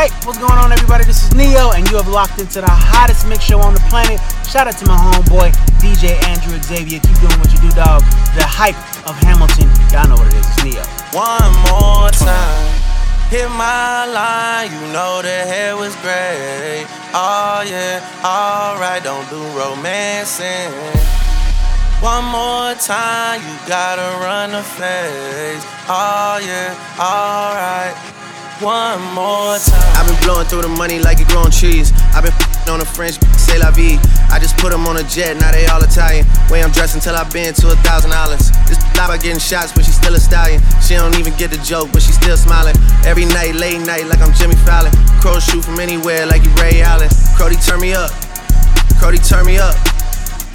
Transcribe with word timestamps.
What's 0.00 0.38
going 0.38 0.56
on, 0.56 0.72
everybody? 0.72 1.04
This 1.04 1.28
is 1.28 1.34
Neo, 1.34 1.76
and 1.76 1.84
you 1.90 1.98
have 2.00 2.08
locked 2.08 2.40
into 2.40 2.64
the 2.64 2.72
hottest 2.72 3.28
mix 3.28 3.44
show 3.44 3.60
on 3.60 3.74
the 3.74 3.84
planet. 3.92 4.16
Shout 4.48 4.64
out 4.64 4.72
to 4.80 4.86
my 4.88 4.96
homeboy, 4.96 5.52
DJ 5.76 6.16
Andrew 6.24 6.56
Xavier. 6.56 7.04
Keep 7.04 7.20
doing 7.20 7.36
what 7.36 7.52
you 7.52 7.60
do, 7.60 7.68
dog. 7.76 8.00
The 8.32 8.40
hype 8.40 8.80
of 9.04 9.12
Hamilton. 9.20 9.68
Y'all 9.92 10.08
know 10.08 10.16
what 10.16 10.32
it 10.32 10.40
is. 10.40 10.48
It's 10.56 10.64
Neo. 10.64 10.80
One 11.12 11.52
more 11.68 12.08
time. 12.16 12.64
Hit 13.28 13.52
my 13.60 14.08
line, 14.08 14.72
you 14.72 14.80
know 14.88 15.20
the 15.20 15.44
hair 15.44 15.76
was 15.76 15.92
great. 16.00 16.88
Oh 17.12 17.60
yeah, 17.68 18.00
alright, 18.24 19.04
don't 19.04 19.28
do 19.28 19.44
romancing. 19.52 20.72
One 22.00 22.24
more 22.24 22.72
time, 22.80 23.44
you 23.44 23.52
gotta 23.68 24.16
run 24.24 24.52
the 24.56 24.64
face. 24.64 25.60
Oh 25.92 26.40
yeah, 26.40 26.72
alright. 26.96 28.19
One 28.60 29.00
more 29.16 29.56
time. 29.56 29.96
I've 29.96 30.04
been 30.04 30.20
blowing 30.20 30.44
through 30.44 30.68
the 30.68 30.68
money 30.68 31.00
like 31.00 31.18
it 31.18 31.28
growing 31.28 31.50
trees. 31.50 31.96
I've 32.12 32.28
been 32.28 32.36
on 32.68 32.82
a 32.82 32.84
French, 32.84 33.16
say 33.40 33.56
la 33.56 33.70
vie. 33.72 33.96
I 34.28 34.36
just 34.38 34.58
put 34.58 34.68
them 34.68 34.84
on 34.86 34.98
a 35.00 35.04
jet, 35.04 35.40
now 35.40 35.50
they 35.50 35.64
all 35.64 35.80
Italian. 35.80 36.28
Way 36.52 36.62
I'm 36.62 36.70
dressed 36.70 36.94
until 36.94 37.16
I've 37.16 37.32
been 37.32 37.54
to 37.54 37.72
a 37.72 37.76
thousand 37.80 38.10
dollars. 38.10 38.52
This 38.68 38.76
about 38.92 39.22
getting 39.22 39.40
shots, 39.40 39.72
but 39.72 39.86
she's 39.88 39.96
still 39.96 40.14
a 40.14 40.20
stallion. 40.20 40.60
She 40.84 40.92
don't 40.92 41.16
even 41.18 41.32
get 41.40 41.50
the 41.50 41.56
joke, 41.64 41.88
but 41.90 42.02
she 42.02 42.12
still 42.12 42.36
smiling. 42.36 42.76
Every 43.08 43.24
night, 43.24 43.54
late 43.56 43.80
night, 43.80 44.04
like 44.12 44.20
I'm 44.20 44.34
Jimmy 44.34 44.56
Fallon. 44.68 44.92
Crow 45.24 45.40
shoot 45.40 45.64
from 45.64 45.80
anywhere, 45.80 46.26
like 46.26 46.44
you 46.44 46.52
Ray 46.60 46.82
Allen. 46.82 47.08
Crody, 47.40 47.56
turn 47.64 47.80
me 47.80 47.94
up. 47.94 48.12
Crody, 49.00 49.16
turn 49.24 49.46
me 49.46 49.56
up. 49.56 49.74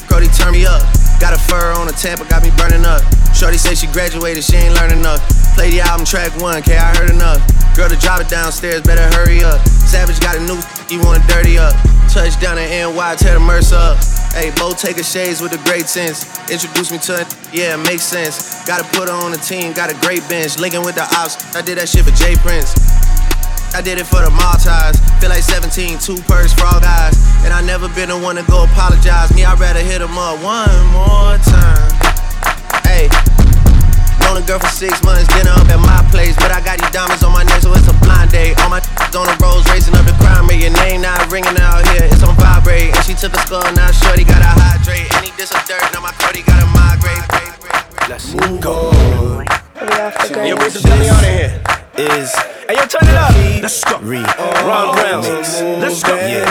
Crody, 0.06 0.30
turn 0.38 0.54
me 0.54 0.66
up. 0.68 0.86
Got 1.20 1.34
a 1.34 1.40
fur 1.40 1.72
on 1.74 1.88
a 1.88 1.96
Tampa, 1.96 2.26
got 2.26 2.44
me 2.44 2.52
burning 2.58 2.86
up. 2.86 3.02
Shorty 3.34 3.58
say 3.58 3.76
she 3.76 3.88
graduated, 3.88 4.44
she 4.44 4.56
ain't 4.58 4.76
learning 4.76 5.00
enough. 5.00 5.20
Play 5.56 5.72
the 5.72 5.82
album 5.82 6.06
track 6.06 6.36
one, 6.40 6.62
K, 6.62 6.78
I 6.78 6.96
heard 6.96 7.10
enough. 7.10 7.40
Girl 7.76 7.90
to 7.90 7.96
drop 7.98 8.22
it 8.22 8.30
downstairs, 8.30 8.82
better 8.82 9.04
hurry 9.16 9.44
up. 9.44 9.60
Savage 9.68 10.20
got 10.20 10.36
a 10.36 10.42
new, 10.44 10.60
you 10.88 11.04
wanna 11.04 11.24
dirty 11.28 11.58
up. 11.58 11.76
Touchdown 12.08 12.58
in 12.58 12.72
NY, 12.72 13.16
tear 13.16 13.34
the 13.36 13.40
Mercer 13.40 13.76
up. 13.76 13.98
Hey, 14.32 14.52
Bo 14.56 14.72
take 14.72 14.98
a 14.98 15.04
shades 15.04 15.42
with 15.42 15.52
a 15.52 15.62
great 15.68 15.88
sense. 15.88 16.28
Introduce 16.52 16.92
me 16.92 16.98
to 17.00 17.22
it, 17.22 17.28
yeah, 17.52 17.76
makes 17.76 18.04
sense. 18.04 18.64
Gotta 18.66 18.84
put 18.96 19.10
her 19.10 19.16
on 19.16 19.32
the 19.32 19.38
team, 19.38 19.74
got 19.74 19.92
a 19.92 19.96
great 20.00 20.24
bench. 20.28 20.60
Linking 20.60 20.84
with 20.84 20.96
the 20.96 21.04
ops, 21.16 21.56
I 21.56 21.62
did 21.62 21.78
that 21.78 21.90
shit 21.90 22.04
for 22.04 22.16
Jay 22.16 22.36
Prince. 22.36 22.76
I 23.76 23.84
did 23.84 24.00
it 24.00 24.08
for 24.08 24.24
the 24.24 24.32
Maltese. 24.32 24.96
Feel 25.20 25.28
like 25.28 25.44
17, 25.44 26.00
two 26.00 26.16
purse, 26.32 26.56
frog 26.56 26.88
eyes. 26.88 27.20
And 27.44 27.52
I 27.52 27.60
never 27.60 27.92
been 27.92 28.08
the 28.08 28.16
one 28.16 28.40
to 28.40 28.46
go 28.48 28.64
apologize. 28.64 29.36
Me, 29.36 29.44
I'd 29.44 29.60
rather 29.60 29.84
hit 29.84 30.00
him 30.00 30.16
up 30.16 30.40
one 30.40 30.72
more 30.96 31.36
time. 31.44 31.92
Hey, 32.88 33.12
known 34.24 34.40
a 34.40 34.44
girl 34.48 34.64
for 34.64 34.72
six 34.72 35.04
months, 35.04 35.28
dinner 35.36 35.52
up 35.52 35.68
at 35.68 35.84
my 35.84 36.00
place. 36.08 36.40
But 36.40 36.56
I 36.56 36.64
got 36.64 36.80
these 36.80 36.88
diamonds 36.96 37.20
on 37.20 37.36
my 37.36 37.44
neck, 37.44 37.68
so 37.68 37.76
it's 37.76 37.84
a 37.92 37.96
blind 38.00 38.32
date. 38.32 38.56
All 38.64 38.72
my 38.72 38.80
on 39.20 39.28
the 39.28 39.36
roads, 39.44 39.68
racing 39.68 39.92
up 40.00 40.08
the 40.08 40.16
crime 40.24 40.48
rate. 40.48 40.64
Your 40.64 40.72
name 40.80 41.04
not 41.04 41.28
ringing 41.28 41.60
out 41.60 41.84
here, 41.92 42.08
it's 42.08 42.24
on 42.24 42.32
vibrate. 42.40 42.96
And 42.96 43.04
she 43.04 43.12
took 43.12 43.36
a 43.36 43.44
skull, 43.44 43.68
now 43.76 43.92
shorty 43.92 44.24
gotta 44.24 44.56
hydrate. 44.56 45.12
And 45.20 45.28
he 45.28 45.36
did 45.36 45.52
some 45.52 45.60
dirt, 45.68 45.84
now 45.92 46.00
my 46.00 46.16
Cody 46.24 46.48
gotta 46.48 46.64
migrate. 46.72 47.28
Let's 48.08 48.32
go. 48.64 48.96
Yo, 50.48 50.56
bring 50.56 50.72
some 50.72 50.88
Billy 50.88 51.12
on 51.12 51.24
in 51.28 51.60
here. 51.60 51.85
Is 51.98 52.36
hey 52.68 52.76
yo, 52.76 52.84
turn 52.92 53.08
it 53.08 53.16
up. 53.16 53.32
Let's 53.64 53.82
go. 53.86 53.98
Re 54.00 54.20
Ron 54.68 54.92
Brown. 55.00 55.24
Let's 55.80 56.04
go. 56.04 56.16
Yeah. 56.16 56.44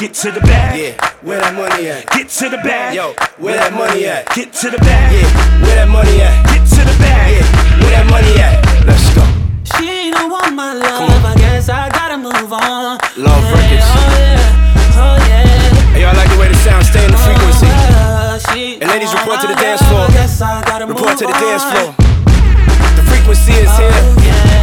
Get 0.00 0.14
to 0.26 0.32
the 0.32 0.40
bag. 0.40 0.74
Yeah, 0.74 0.98
where 1.22 1.38
that 1.38 1.54
money 1.54 1.86
at? 1.86 2.10
Get 2.10 2.28
to 2.42 2.48
the 2.50 2.58
bag. 2.58 2.90
Yo, 2.98 3.14
where 3.38 3.54
that 3.54 3.70
money 3.70 4.06
at? 4.06 4.26
Get 4.34 4.52
to 4.66 4.70
the 4.74 4.78
bag. 4.78 5.14
Yeah, 5.14 5.62
where 5.62 5.78
that 5.78 5.86
money 5.86 6.18
at? 6.18 6.34
Get 6.50 6.66
to 6.74 6.82
the 6.82 6.96
bag. 6.98 7.38
Yeah, 7.38 7.46
where 7.78 7.90
that 7.94 8.06
money 8.10 8.34
at? 8.42 8.58
Let's 8.82 9.06
go. 9.14 9.22
She 9.78 10.10
don't 10.10 10.26
want 10.26 10.58
my 10.58 10.74
love. 10.74 11.22
I 11.22 11.38
guess 11.38 11.68
I 11.68 11.86
gotta 11.94 12.18
move 12.18 12.50
on. 12.50 12.98
Love 13.14 13.46
yeah, 13.46 13.54
records. 13.54 13.86
Oh 13.86 14.10
yeah, 14.18 14.98
oh 14.98 15.16
yeah. 15.22 15.94
Hey, 15.94 16.02
y'all 16.02 16.18
like 16.18 16.26
the 16.34 16.38
way 16.42 16.50
the 16.50 16.58
sound 16.66 16.82
stay 16.82 17.06
in 17.06 17.14
the 17.14 17.22
frequency. 17.22 17.70
Uh, 17.70 18.42
she 18.50 18.82
And 18.82 18.90
ladies, 18.90 19.14
report 19.14 19.38
to 19.38 19.46
the 19.46 19.54
dance 19.54 19.86
floor. 19.86 20.10
I 20.10 20.18
guess 20.18 20.42
I 20.42 20.66
gotta 20.66 20.90
Report 20.90 21.14
move 21.14 21.18
to 21.22 21.26
the 21.30 21.38
dance 21.38 21.62
floor. 21.62 21.94
Frequency 23.24 23.52
is 23.56 23.72
here. 23.78 23.90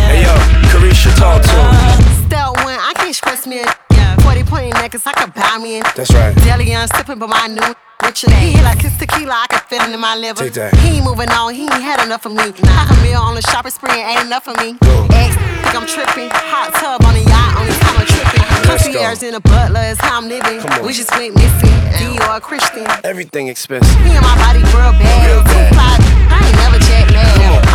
Hey 0.06 0.22
yo, 0.22 0.30
Carisha, 0.70 1.10
talk 1.18 1.42
to 1.42 1.50
him. 1.50 2.30
Step 2.30 2.54
one, 2.62 2.78
I 2.78 2.94
can't 2.96 3.16
stress 3.16 3.48
me 3.48 3.62
a 3.62 4.22
40 4.22 4.44
point 4.44 4.74
necklace, 4.76 5.08
I 5.08 5.14
could 5.14 5.34
buy 5.34 5.58
me 5.58 5.78
in. 5.78 5.84
That's 5.96 6.14
right. 6.14 6.36
Deli, 6.46 6.70
I'm 6.76 6.88
sipping, 6.90 7.18
but 7.18 7.26
my 7.26 7.48
new 7.48 7.74
richer. 8.06 8.30
He 8.30 8.54
hit 8.54 8.64
like 8.64 8.80
his 8.80 8.96
tequila, 9.02 9.34
I 9.34 9.48
can 9.50 9.62
feel 9.66 9.82
it 9.82 9.90
in 9.90 10.00
my 10.00 10.14
liver. 10.16 10.46
Take 10.46 10.54
that. 10.62 10.78
He 10.78 11.02
ain't 11.02 11.06
moving 11.06 11.30
on, 11.30 11.56
he 11.56 11.64
ain't 11.64 11.82
had 11.82 12.06
enough 12.06 12.28
of 12.28 12.38
me. 12.38 12.54
Half 12.70 12.94
a 12.94 13.02
meal 13.02 13.18
on 13.18 13.34
the 13.34 13.42
shopping 13.42 13.72
spree 13.72 13.98
ain't 13.98 14.30
enough 14.30 14.48
of 14.48 14.54
me. 14.62 14.78
Ex, 15.10 15.34
think 15.66 15.74
I'm 15.74 15.90
tripping. 15.90 16.30
Hot 16.30 16.70
tub 16.78 17.02
on 17.02 17.18
a 17.18 17.24
yacht, 17.26 17.58
only 17.58 17.74
time 17.82 17.98
I'm 17.98 18.06
tripping. 18.06 18.46
Concierge 18.62 19.24
in 19.26 19.34
a 19.34 19.42
butler 19.42 19.90
is 19.90 19.98
how 19.98 20.22
I'm 20.22 20.30
living. 20.30 20.62
We 20.86 20.94
just 20.94 21.10
went 21.18 21.34
missing. 21.34 21.74
Dior 21.98 22.40
Christian. 22.46 22.86
Everything 23.04 23.48
expensive. 23.48 23.90
Me 24.06 24.14
and 24.14 24.22
my 24.22 24.38
body 24.38 24.62
real 24.70 24.94
bad. 25.02 25.26
Real 25.26 25.42
bad. 25.50 25.98
I 26.30 26.46
ain't 26.46 26.58
never 26.62 26.78
jet 26.78 27.10
Come 27.10 27.58
lag. 27.58 27.71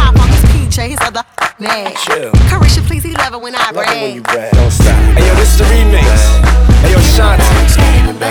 Pop 0.76 0.84
on 0.84 0.90
his 0.90 1.45
peach, 1.58 1.68
his 1.68 1.72
other. 1.72 1.90
Chill. 1.96 2.32
Carisha, 2.48 2.86
please, 2.86 3.02
he 3.04 3.12
love 3.12 3.32
it 3.34 3.40
when 3.40 3.54
I 3.54 3.70
Love 3.70 3.86
it 3.86 4.02
when 4.02 4.14
you 4.14 4.22
brag. 4.22 4.50
brag. 4.50 4.54
Don't 4.54 4.70
stop. 4.70 4.94
Hey 5.16 5.26
yo, 5.26 5.34
this 5.34 5.52
is 5.52 5.58
the 5.58 5.64
remix. 5.64 6.56
Hey 6.82 6.92
yo, 6.92 6.98
Shanti. 6.98 7.44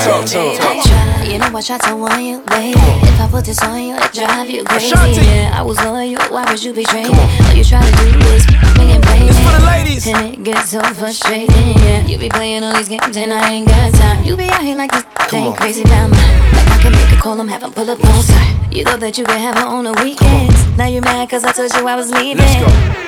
Talk 0.03 0.25
to 0.25 0.39
him. 0.39 1.31
You 1.31 1.39
know 1.39 1.51
I 1.57 1.61
try 1.61 1.77
to 1.77 1.95
warn 1.95 2.21
you, 2.23 2.41
baby. 2.47 2.79
If 2.79 3.19
I 3.19 3.27
put 3.29 3.45
this 3.45 3.61
on 3.63 3.81
you, 3.81 3.95
it 3.95 4.13
drive 4.13 4.49
you 4.49 4.63
crazy. 4.63 4.93
Ashanti. 4.93 5.21
Yeah, 5.25 5.51
I 5.59 5.61
was 5.61 5.77
loyal, 5.83 6.21
why 6.31 6.49
would 6.49 6.63
you 6.63 6.73
betray 6.73 7.03
me? 7.03 7.09
All 7.09 7.53
you 7.53 7.63
try 7.63 7.81
to 7.81 7.91
do 7.97 8.19
is 8.33 8.47
me 8.77 8.93
and 8.93 9.03
play 9.03 9.27
It's 9.27 9.39
for 9.39 9.59
the 9.59 9.65
ladies. 9.65 10.07
And 10.07 10.33
it 10.33 10.43
gets 10.43 10.69
so 10.69 10.81
frustrating, 10.93 11.77
yeah. 11.83 12.05
You 12.05 12.17
be 12.17 12.29
playing 12.29 12.63
all 12.63 12.73
these 12.75 12.89
games 12.89 13.17
and 13.17 13.33
I 13.33 13.51
ain't 13.51 13.67
got 13.67 13.93
time. 13.95 14.23
You 14.23 14.37
be 14.37 14.47
out 14.49 14.61
here 14.61 14.77
like 14.77 14.91
this, 14.91 15.03
Come 15.27 15.39
ain't 15.39 15.57
crazy 15.57 15.81
about 15.83 16.11
me. 16.11 16.17
Like 16.17 16.67
I 16.69 16.77
can 16.81 16.91
make 16.91 17.11
a 17.11 17.21
call, 17.21 17.39
I'm 17.39 17.47
having 17.47 17.71
pull 17.71 17.89
up 17.89 18.03
on. 18.03 18.71
You 18.71 18.83
thought 18.83 18.99
that 18.99 19.17
you 19.17 19.23
could 19.25 19.37
have 19.37 19.57
her 19.57 19.65
on 19.65 19.85
the 19.85 19.93
weekends. 20.03 20.77
Now 20.77 20.87
you 20.87 21.01
mad 21.01 21.29
cause 21.29 21.43
I 21.43 21.51
told 21.51 21.73
you 21.73 21.87
I 21.87 21.95
was 21.95 22.11
leaving. 22.11 22.43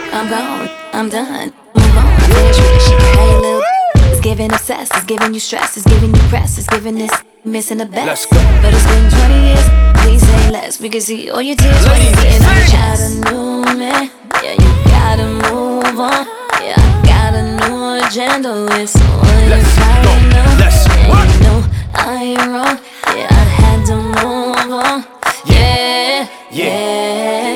Go. 0.09 0.18
I'm 0.18 0.29
gone, 0.29 0.69
I'm 0.94 1.09
done. 1.09 1.53
Move 1.75 1.97
on, 1.97 2.06
I 2.06 2.28
finish 2.28 2.57
with. 2.57 3.01
Hey, 3.13 3.35
little. 3.40 3.62
It's 4.12 4.22
giving 4.22 4.51
obsessed, 4.53 4.94
it's 4.95 5.06
giving 5.06 5.34
you 5.34 5.40
stress, 5.40 5.75
it's 5.78 5.85
giving 5.85 6.16
you 6.16 6.22
press, 6.29 6.57
it's 6.57 6.68
giving 6.68 6.95
this 6.95 7.12
missing 7.44 7.79
the 7.79 7.85
best. 7.85 8.29
Go. 8.29 8.38
But 8.62 8.73
it's 8.73 8.85
been 8.85 9.09
20 9.09 9.47
years, 9.47 9.69
please 10.01 10.22
say 10.22 10.51
less. 10.51 10.79
We 10.79 10.90
can 10.90 11.01
see 11.01 11.29
all 11.29 11.41
your 11.41 11.56
tears 11.56 11.85
when 11.85 12.00
Ladies, 12.00 12.07
you're 12.07 12.23
getting 12.23 12.46
out. 12.46 12.72
Got 12.72 13.00
a 13.00 13.09
new 13.31 13.78
man, 13.78 14.12
yeah, 14.44 14.53
you 14.53 14.69
gotta 14.85 15.28
move 15.28 16.00
on. 16.00 16.25
Yeah, 16.63 16.75
I 16.78 16.81
got 17.06 17.34
a 17.34 17.44
new 17.59 18.06
agenda, 18.06 18.67
it's 18.81 18.96
all 18.96 19.22
Let's 19.51 19.75
go. 19.75 19.84
Let's 20.57 20.88
and 20.88 21.34
you 21.34 21.40
know 21.41 21.59
I 21.94 22.23
ain't 22.23 22.47
wrong, 22.47 22.79
yeah, 23.16 23.28
I 23.29 23.44
had 23.59 23.85
to 23.88 23.96
move 23.96 24.72
on. 24.72 25.06
Yeah, 25.46 26.28
yeah, 26.50 27.41
yeah. 27.41 27.47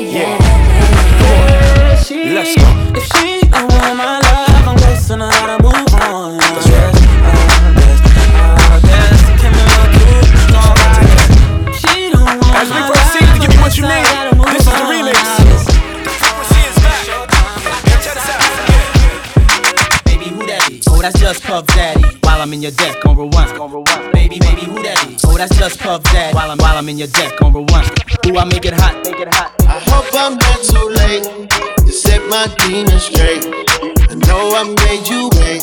She, 2.32 2.36
Let's 2.38 2.56
go. 2.56 2.64
If 2.96 3.04
she 3.12 3.42
don't 3.50 3.68
want 3.74 3.98
my 3.98 4.20
love, 4.24 4.68
I'm 4.70 4.78
guessing 4.78 5.22
I 5.22 5.30
gotta 5.32 5.62
move 5.62 5.94
on. 6.02 6.38
That's 6.38 6.70
right. 6.70 8.02
She 11.76 12.10
don't 12.10 12.24
want 12.24 12.56
As 12.56 12.70
we 12.70 12.80
my 12.80 12.88
proceed 12.88 13.20
to 13.20 13.26
love, 13.28 13.42
give 13.42 13.52
you 13.54 13.60
what 13.62 13.76
you 13.78 13.84
I 13.86 14.00
need, 14.00 14.08
gotta 14.08 14.36
move 14.38 14.46
this 14.48 14.62
is 14.62 14.72
the 14.72 14.80
on. 14.80 14.88
remix. 14.92 15.20
The 15.20 16.14
frequency 16.22 16.60
is 16.70 16.76
back. 16.80 17.04
Yo, 17.08 17.18
check 18.00 18.16
this 18.16 18.30
out. 18.32 18.40
Yeah. 18.72 20.08
Baby, 20.08 20.28
who 20.32 20.46
that 20.48 20.72
is? 20.72 20.88
Oh, 20.88 21.02
that's 21.02 21.20
just 21.20 21.44
Puff 21.44 21.68
Daddy. 21.68 22.04
While 22.24 22.42
I'm 22.42 22.54
in 22.54 22.62
your 22.62 22.72
deck 22.72 23.06
on 23.06 23.18
rewind. 23.18 23.52
Baby, 24.14 24.40
baby, 24.40 24.62
who 24.64 24.82
that 24.84 25.06
is? 25.10 25.26
Oh, 25.26 25.36
that's 25.38 25.56
just 25.58 25.80
Puff 25.80 26.04
Daddy. 26.04 26.34
While 26.34 26.50
I'm 26.52 26.58
while 26.60 26.78
I'm 26.78 26.88
in 26.88 26.98
your 26.98 27.08
deck 27.10 27.42
on 27.42 27.52
rewind. 27.54 27.92
Ooh, 28.28 28.38
I 28.38 28.46
make 28.46 28.64
it 28.66 28.74
hot, 28.74 28.96
make 29.04 29.20
it 29.20 29.28
hot. 29.34 29.52
I 29.68 29.80
hope 29.92 30.08
I'm 30.16 30.38
not 30.38 30.60
too 30.64 30.88
late 30.96 31.28
to 31.92 31.98
set 31.98 32.22
my 32.30 32.48
demons 32.60 33.04
straight. 33.04 33.44
I 34.10 34.16
know 34.28 34.56
I 34.56 34.64
made 34.64 35.08
you 35.12 35.30
wait, 35.40 35.62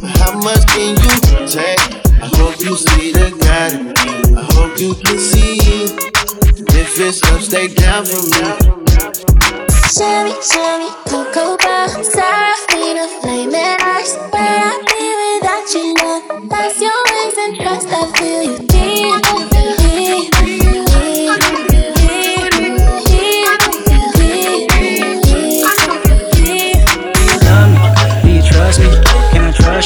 but 0.00 0.10
how 0.20 0.36
much 0.36 0.66
can 0.68 0.92
you 0.92 1.12
take? 1.48 1.80
I 2.20 2.28
hope 2.36 2.60
you 2.60 2.76
see 2.76 3.12
the 3.12 3.32
God 3.40 3.72
in 3.72 3.86
me. 3.88 4.36
I 4.36 4.44
hope 4.52 4.78
you 4.78 4.94
can 4.94 5.18
see 5.18 5.56
it. 5.56 5.90
And 6.58 6.68
if 6.76 7.00
it's 7.00 7.22
up, 7.24 7.40
stay 7.40 7.68
down 7.68 8.04
for 8.04 8.20
me. 8.20 8.44
Cherry, 9.96 10.34
cherry, 10.44 10.90
cocoa 11.08 11.56
bar, 11.56 11.88
flame 11.88 13.54
and 13.54 13.82
ice. 13.82 14.16
Where 14.32 14.60
I 14.68 14.74
be 14.90 15.06
without 15.22 15.66
you, 15.72 15.94
love? 15.94 16.48
That's 16.50 16.80
your 16.80 17.00
wings 17.08 17.36
and 17.38 17.56
trust. 17.60 17.88
I 17.88 18.12
feel 18.18 18.42
you 18.42 18.58
deep, 18.66 19.23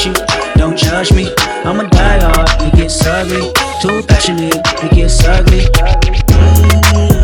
You? 0.05 0.15
Don't 0.55 0.77
judge 0.77 1.12
me. 1.12 1.35
I'm 1.65 1.81
a 1.81 1.89
die 1.89 2.21
hard, 2.21 2.49
it 2.62 2.77
gets 2.77 3.05
ugly. 3.05 3.53
Too 3.83 4.06
passionate, 4.06 4.55
it 4.85 4.93
gets 4.93 5.25
ugly. 5.25 7.18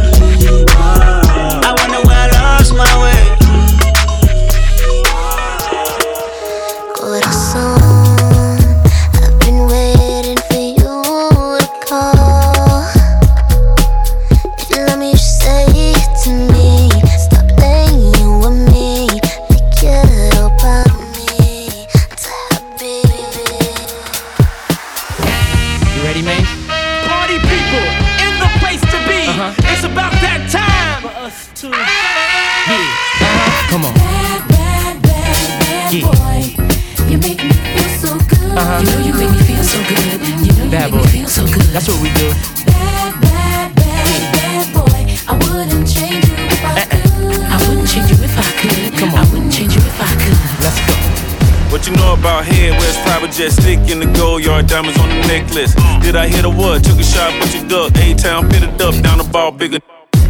Necklace. 55.34 55.74
Did 56.04 56.14
I 56.14 56.28
hit 56.28 56.44
a 56.44 56.50
what? 56.50 56.84
Took 56.84 56.98
a 56.98 57.02
shot, 57.02 57.34
but 57.40 57.50
you 57.54 57.66
duck. 57.66 57.90
A 57.98 58.14
town, 58.14 58.48
fit 58.50 58.62
it 58.62 58.80
up, 58.80 58.94
down 59.02 59.18
the 59.18 59.24
ball, 59.24 59.50
bigger. 59.50 59.78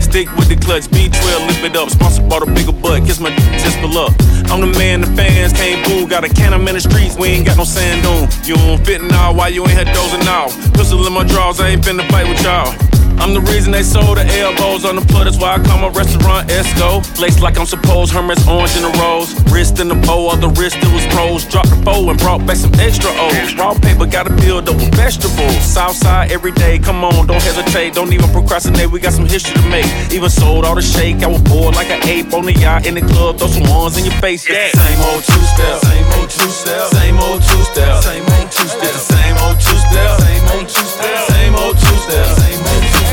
Stick 0.01 0.29
with 0.37 0.49
the 0.49 0.56
clutch, 0.56 0.85
B12, 0.89 1.47
lift 1.49 1.65
it 1.65 1.77
up. 1.77 1.91
Sponsor 1.91 2.23
bought 2.23 2.43
a 2.43 2.51
bigger 2.51 2.73
butt, 2.73 3.05
kiss 3.05 3.21
my 3.21 3.31
just 3.62 3.79
for 3.81 3.89
luck. 3.89 4.12
I'm 4.51 4.61
the 4.61 4.73
man 4.79 5.03
the 5.03 5.11
fans 5.19 5.53
can't 5.53 5.85
boo. 5.87 6.09
Got 6.09 6.25
a 6.25 6.29
can, 6.29 6.53
in 6.55 6.65
the 6.65 6.81
streets, 6.81 7.17
we 7.17 7.29
ain't 7.29 7.47
got 7.47 7.56
no 7.56 7.65
sand 7.65 8.06
on. 8.06 8.29
You 8.49 8.56
don't 8.56 8.85
fit 8.85 9.03
now, 9.03 9.33
why 9.35 9.49
you 9.49 9.62
ain't 9.62 9.73
had 9.73 9.89
dozing 9.93 10.27
off? 10.29 10.53
Pistol 10.73 11.06
in 11.06 11.12
my 11.12 11.25
drawers, 11.25 11.61
I 11.61 11.69
ain't 11.71 11.83
finna 11.83 12.09
fight 12.11 12.29
with 12.29 12.43
y'all. 12.43 12.94
I'm 13.19 13.32
the 13.32 13.40
reason 13.52 13.72
they 13.72 13.82
sold 13.82 14.19
the 14.19 14.26
elbows 14.40 14.84
on 14.84 14.96
the. 14.96 15.05
That's 15.25 15.38
why 15.38 15.56
I 15.56 15.58
call 15.64 15.81
my 15.81 15.88
restaurant 15.88 16.49
Esco. 16.52 17.00
Laced 17.19 17.40
like 17.40 17.58
I'm 17.58 17.64
supposed, 17.64 18.12
Hermes 18.12 18.46
orange 18.46 18.76
in 18.76 18.82
the 18.82 18.93
rose. 19.00 19.32
Wrist 19.49 19.81
in 19.81 19.88
the 19.88 19.94
bow, 19.94 20.28
all 20.28 20.37
the 20.37 20.52
wrist 20.61 20.76
it 20.76 20.93
was 20.93 21.06
pros. 21.08 21.49
Dropped 21.49 21.70
the 21.70 21.81
bow 21.81 22.11
and 22.11 22.19
brought 22.19 22.44
back 22.46 22.56
some 22.56 22.75
extra 22.76 23.08
O's. 23.08 23.55
Raw 23.56 23.72
paper 23.72 24.05
gotta 24.05 24.28
build 24.44 24.69
up 24.69 24.76
with 24.76 24.94
vegetables. 24.94 25.56
Southside 25.64 26.31
every 26.31 26.52
day, 26.52 26.78
come 26.78 27.02
on, 27.05 27.26
don't 27.26 27.40
hesitate. 27.40 27.94
Don't 27.94 28.12
even 28.12 28.28
procrastinate, 28.31 28.90
we 28.90 29.00
got 29.00 29.14
some 29.14 29.25
history 29.26 29.55
to 29.56 29.67
make. 29.70 29.87
Even 30.12 30.28
sold 30.28 30.64
all 30.64 30.75
the 30.75 30.82
shake, 30.82 31.22
I 31.22 31.28
was 31.28 31.40
bored 31.43 31.75
like 31.75 31.88
an 31.88 32.05
ape 32.05 32.34
on 32.34 32.44
the 32.44 32.52
yacht 32.52 32.84
in 32.87 32.94
the 32.94 33.00
club. 33.00 33.38
Throw 33.38 33.49
some 33.49 33.64
ones 33.70 33.96
in 33.96 34.05
your 34.05 34.19
face, 34.20 34.44
yeah. 34.46 34.69
Same 34.76 35.00
old 35.08 35.25
two 35.25 35.40
step, 35.56 35.81
same 35.81 36.06
old 36.20 36.28
two 36.28 36.50
step, 36.52 36.84
same 36.93 37.17
old 37.17 37.40
two 37.40 37.62
step, 37.64 38.02
same 38.05 38.26
old 38.37 38.50
two 38.52 38.69
step, 38.69 38.93
same 39.00 39.37
old 39.40 39.56
two 39.56 39.78
step, 39.81 40.20
same 40.20 40.44
old 40.52 40.69
two 40.69 40.84
step, 40.84 41.17
same 41.32 41.55
old 41.56 41.76
two 41.81 41.96
step, 42.05 42.44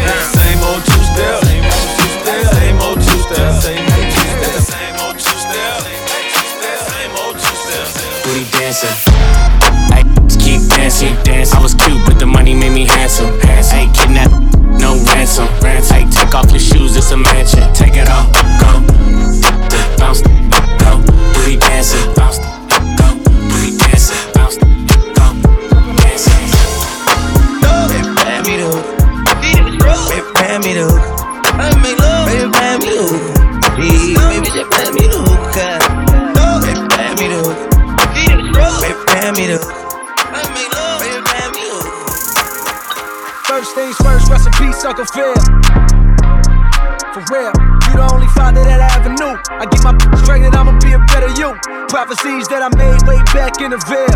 same 0.07 0.62
old 0.63 0.83
two 0.83 1.03
step. 1.03 1.44
Same 1.44 1.65
old 1.65 1.89
two 1.89 2.42
same 2.42 2.77
old 2.81 2.98
two 3.01 3.21
same 3.21 4.95
old 5.01 5.18
two 5.18 5.39
same 5.39 7.13
old 7.21 7.38
two. 7.38 7.62
Booty 8.24 8.45
dancing. 8.57 8.95
I 9.92 10.03
keep 10.39 10.62
dancing, 10.69 11.15
dancing. 11.24 11.57
I 11.57 11.62
was 11.62 11.74
cute, 11.75 12.01
but 12.06 12.19
the 12.19 12.25
money 12.25 12.53
made 12.53 12.74
me 12.74 12.86
handsome. 12.86 13.31
ain't 13.45 13.94
kidnapped, 13.95 14.33
no 14.80 14.98
ransom. 15.13 15.48
ransom. 15.62 16.09
Take 16.09 16.33
off 16.33 16.50
your 16.51 16.59
shoes, 16.59 16.95
it's 16.97 17.12
a 17.12 17.18
mansion. 17.18 17.63
Take 17.74 17.95
it 17.95 18.09
off, 18.09 18.31
go. 18.59 18.81
Bounce, 19.97 20.21
go. 20.81 21.01
Booty 21.33 21.57
dancing, 21.57 22.13
bounce, 22.15 22.39
pan 30.88 31.81
me 31.81 31.94
the 31.94 32.04
hook. 32.04 32.28
Baby, 32.28 32.51
pan 32.54 32.80
me 32.81 32.89
the 32.89 33.04
hook. 33.06 33.22
Yeah, 33.78 34.30
Baby, 34.30 34.50
just 34.51 34.72
pan 34.72 34.94
me 34.95 35.06
the 35.07 35.19
hook. 35.22 35.57
uh. 35.57 35.80
Baby, 36.62 36.88
pan 36.89 37.13
me 37.19 37.25
the 37.28 37.39
hook. 37.45 37.57
Baby, 38.81 39.06
pan 39.07 39.33
me 39.36 39.45
the 39.48 39.57
hook. 39.60 39.69
Me 41.54 41.66
the. 41.69 41.81
First 43.45 43.75
things 43.75 43.95
first, 43.98 44.30
rest 44.31 44.48
in 44.48 44.54
peace, 44.54 44.83
Uncle 44.86 45.06
Phil. 45.06 45.33
For 47.13 47.22
real, 47.30 47.51
you 47.51 47.94
the 48.00 48.07
only 48.12 48.28
father 48.33 48.63
that 48.63 48.80
I 48.80 48.89
ever 48.98 49.12
knew. 49.12 49.36
I 49.60 49.66
get 49.69 49.83
my 49.83 49.94
straight 50.24 50.44
and 50.44 50.56
I'ma 50.56 50.80
be 50.80 50.94
a 50.94 51.00
better 51.12 51.30
you. 51.38 51.54
Prophecies 51.89 52.48
that 52.48 52.63
I 52.63 52.69
made 52.80 53.01
way 53.06 53.19
back 53.36 53.60
in 53.62 53.72
the 53.72 53.80
veil. 53.92 54.16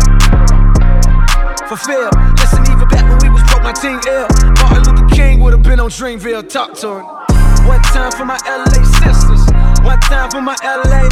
Fulfill. 1.68 2.08
Listen, 2.40 2.62
even 2.72 2.88
back 2.88 3.04
when 3.04 3.18
we 3.20 3.25
my 3.62 3.72
team 3.72 4.00
ill. 4.08 4.26
Martin 4.60 4.82
Luther 4.84 5.14
King 5.14 5.40
would 5.40 5.52
have 5.52 5.62
been 5.62 5.80
on 5.80 5.90
Dreamville. 5.90 6.48
Talk 6.48 6.74
to 6.80 7.00
him. 7.00 7.06
One 7.66 7.82
time 7.94 8.12
for 8.12 8.24
my 8.24 8.38
LA 8.46 8.82
sisters. 9.02 9.42
One 9.82 10.00
time 10.06 10.30
for 10.30 10.40
my 10.40 10.56
LA. 10.62 11.08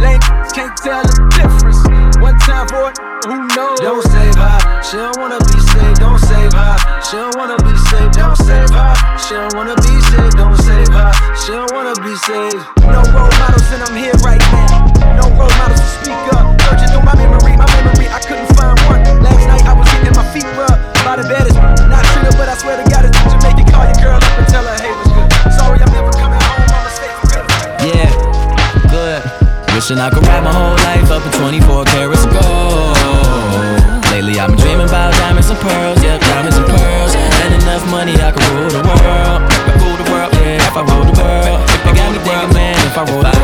Lame 0.00 0.20
can't 0.54 0.76
tell 0.78 1.02
the 1.02 1.16
difference. 1.36 1.80
One 2.22 2.38
time 2.40 2.68
for 2.68 2.92
who 3.26 3.46
knows. 3.52 3.80
Don't 3.80 4.02
save 4.08 4.36
her. 4.36 4.58
She 4.82 4.96
don't 4.96 5.18
wanna 5.18 5.38
be 5.44 5.58
saved. 5.60 6.00
Don't 6.00 6.18
save 6.18 6.52
her. 6.52 6.76
She 7.02 7.16
don't 7.16 7.36
wanna 7.36 7.58
be 7.60 7.74
saved. 7.90 8.14
Don't 8.14 8.36
save 8.36 8.70
her. 8.70 8.94
She 9.18 9.34
don't 9.34 9.54
wanna 9.54 9.76
be 9.76 9.94
saved. 10.08 10.36
Don't 10.36 10.56
save 10.56 10.88
her. 10.88 11.10
She 11.36 11.52
don't 11.52 11.72
wanna 11.72 11.94
be 12.00 12.14
saved. 12.16 12.62
No 12.86 13.02
role 13.12 13.32
models, 13.42 13.68
and 13.74 13.82
I'm 13.82 13.96
here 13.96 14.16
right 14.22 14.40
now. 14.54 14.88
No 15.20 15.26
role 15.36 15.52
models 15.58 15.80
to 15.80 15.88
speak 16.00 16.22
up. 16.32 16.56
Searching 16.62 16.88
through 16.94 17.04
my 17.04 17.14
memory, 17.16 17.56
my 17.56 17.68
memory, 17.76 18.08
I 18.08 18.20
couldn't 18.22 18.48
find 18.56 18.78
one. 18.86 19.07
Not 21.18 21.26
but 22.38 22.46
I 22.46 22.54
swear 22.54 22.78
to 22.78 22.86
God 22.86 23.02
it's 23.02 23.18
Jamaican. 23.18 23.66
Call 23.74 23.82
your 23.90 23.98
girl 23.98 24.22
up 24.22 24.38
and 24.38 24.46
tell 24.46 24.62
her, 24.62 24.78
hey, 24.78 24.94
what's 24.94 25.10
good. 25.10 25.26
Sorry, 25.50 25.82
I'm 25.82 25.90
never 25.90 26.14
coming 26.14 26.38
home. 26.38 26.70
For 26.94 27.26
good. 27.34 27.42
Yeah, 27.82 28.06
good. 28.86 29.26
Wishing 29.74 29.98
I 29.98 30.14
could 30.14 30.22
wrap 30.30 30.46
my 30.46 30.54
whole 30.54 30.78
life 30.86 31.10
up 31.10 31.26
in 31.26 31.32
24 31.34 31.90
carats 31.90 32.22
of 32.22 32.30
gold. 32.30 32.94
Lately 34.14 34.38
I've 34.38 34.54
been 34.54 34.62
dreaming 34.62 34.86
about 34.86 35.10
diamonds 35.18 35.50
and 35.50 35.58
pearls, 35.58 35.98
yeah, 36.06 36.22
diamonds 36.22 36.54
and 36.54 36.66
pearls. 36.70 37.12
And 37.42 37.66
enough 37.66 37.82
money 37.90 38.14
I 38.14 38.30
could 38.30 38.46
rule 38.54 38.70
the 38.70 38.78
world. 38.86 39.42
If 39.50 39.74
I 39.74 39.74
rule 39.74 39.98
the 39.98 40.06
world, 40.14 40.30
yeah, 40.38 40.70
if 40.70 40.76
I 40.78 40.82
rule 40.86 41.02
the 41.02 41.18
world. 41.18 41.58
They 41.82 41.98
got 41.98 42.14
me 42.14 42.22
thinking, 42.22 42.54
man, 42.54 42.78
if 42.86 42.94
I 42.94 43.02
rule 43.10 43.26
the 43.26 43.34
world. 43.34 43.37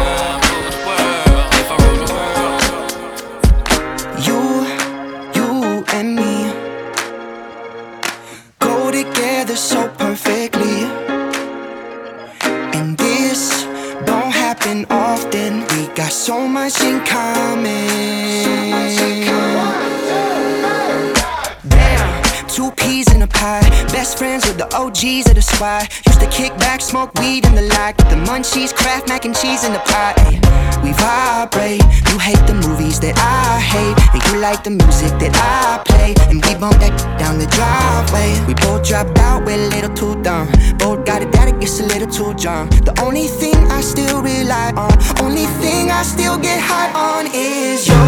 OGs 24.94 25.28
of 25.28 25.34
the 25.34 25.42
squad. 25.42 25.88
Used 26.06 26.20
to 26.20 26.28
kick 26.28 26.56
back, 26.58 26.80
smoke 26.80 27.12
weed 27.18 27.44
in 27.46 27.54
the 27.56 27.62
lot. 27.74 27.96
Get 27.96 28.08
the 28.10 28.16
munchies, 28.30 28.72
craft 28.72 29.08
mac 29.08 29.24
and 29.24 29.34
cheese 29.34 29.64
in 29.64 29.72
the 29.72 29.80
pot. 29.80 30.14
Ay, 30.18 30.38
we 30.84 30.92
vibrate. 30.92 31.82
You 32.10 32.18
hate 32.18 32.38
the 32.46 32.54
movies 32.54 33.00
that 33.00 33.18
I 33.18 33.58
hate, 33.58 33.98
and 34.14 34.22
you 34.28 34.40
like 34.40 34.62
the 34.62 34.70
music 34.70 35.10
that 35.18 35.34
I 35.34 35.82
play. 35.82 36.14
And 36.30 36.38
we 36.44 36.54
bump 36.54 36.78
that 36.78 36.94
down 37.18 37.38
the 37.38 37.46
driveway. 37.46 38.38
We 38.46 38.54
both 38.54 38.86
dropped 38.86 39.18
out, 39.18 39.44
we're 39.44 39.58
a 39.58 39.68
little 39.74 39.92
too 39.94 40.14
dumb. 40.22 40.46
Both 40.78 41.04
got 41.04 41.22
it 41.22 41.32
that 41.32 41.48
it 41.48 41.58
gets 41.58 41.80
a 41.80 41.86
little 41.86 42.08
too 42.08 42.32
drunk. 42.34 42.70
The 42.84 42.94
only 43.02 43.26
thing 43.26 43.56
I 43.74 43.80
still 43.80 44.22
rely 44.22 44.70
on, 44.76 44.94
only 45.24 45.46
thing 45.58 45.90
I 45.90 46.04
still 46.04 46.38
get 46.38 46.60
high 46.62 46.92
on 46.94 47.26
is 47.34 47.88
you, 47.90 48.04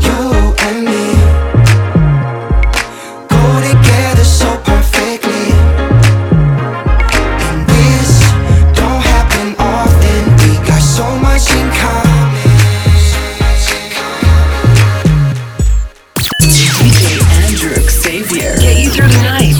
you 0.00 0.56
and 0.64 0.78
me. 0.88 1.12
Go 3.28 3.44
together 3.68 4.24
so 4.24 4.48
perfectly. 4.64 5.59
DJ 16.40 17.20
Andrew 17.44 17.74
Xavier. 17.88 18.56
Get 18.58 18.82
you 18.82 18.90
through 18.90 19.08
the 19.08 19.22
night. 19.22 19.54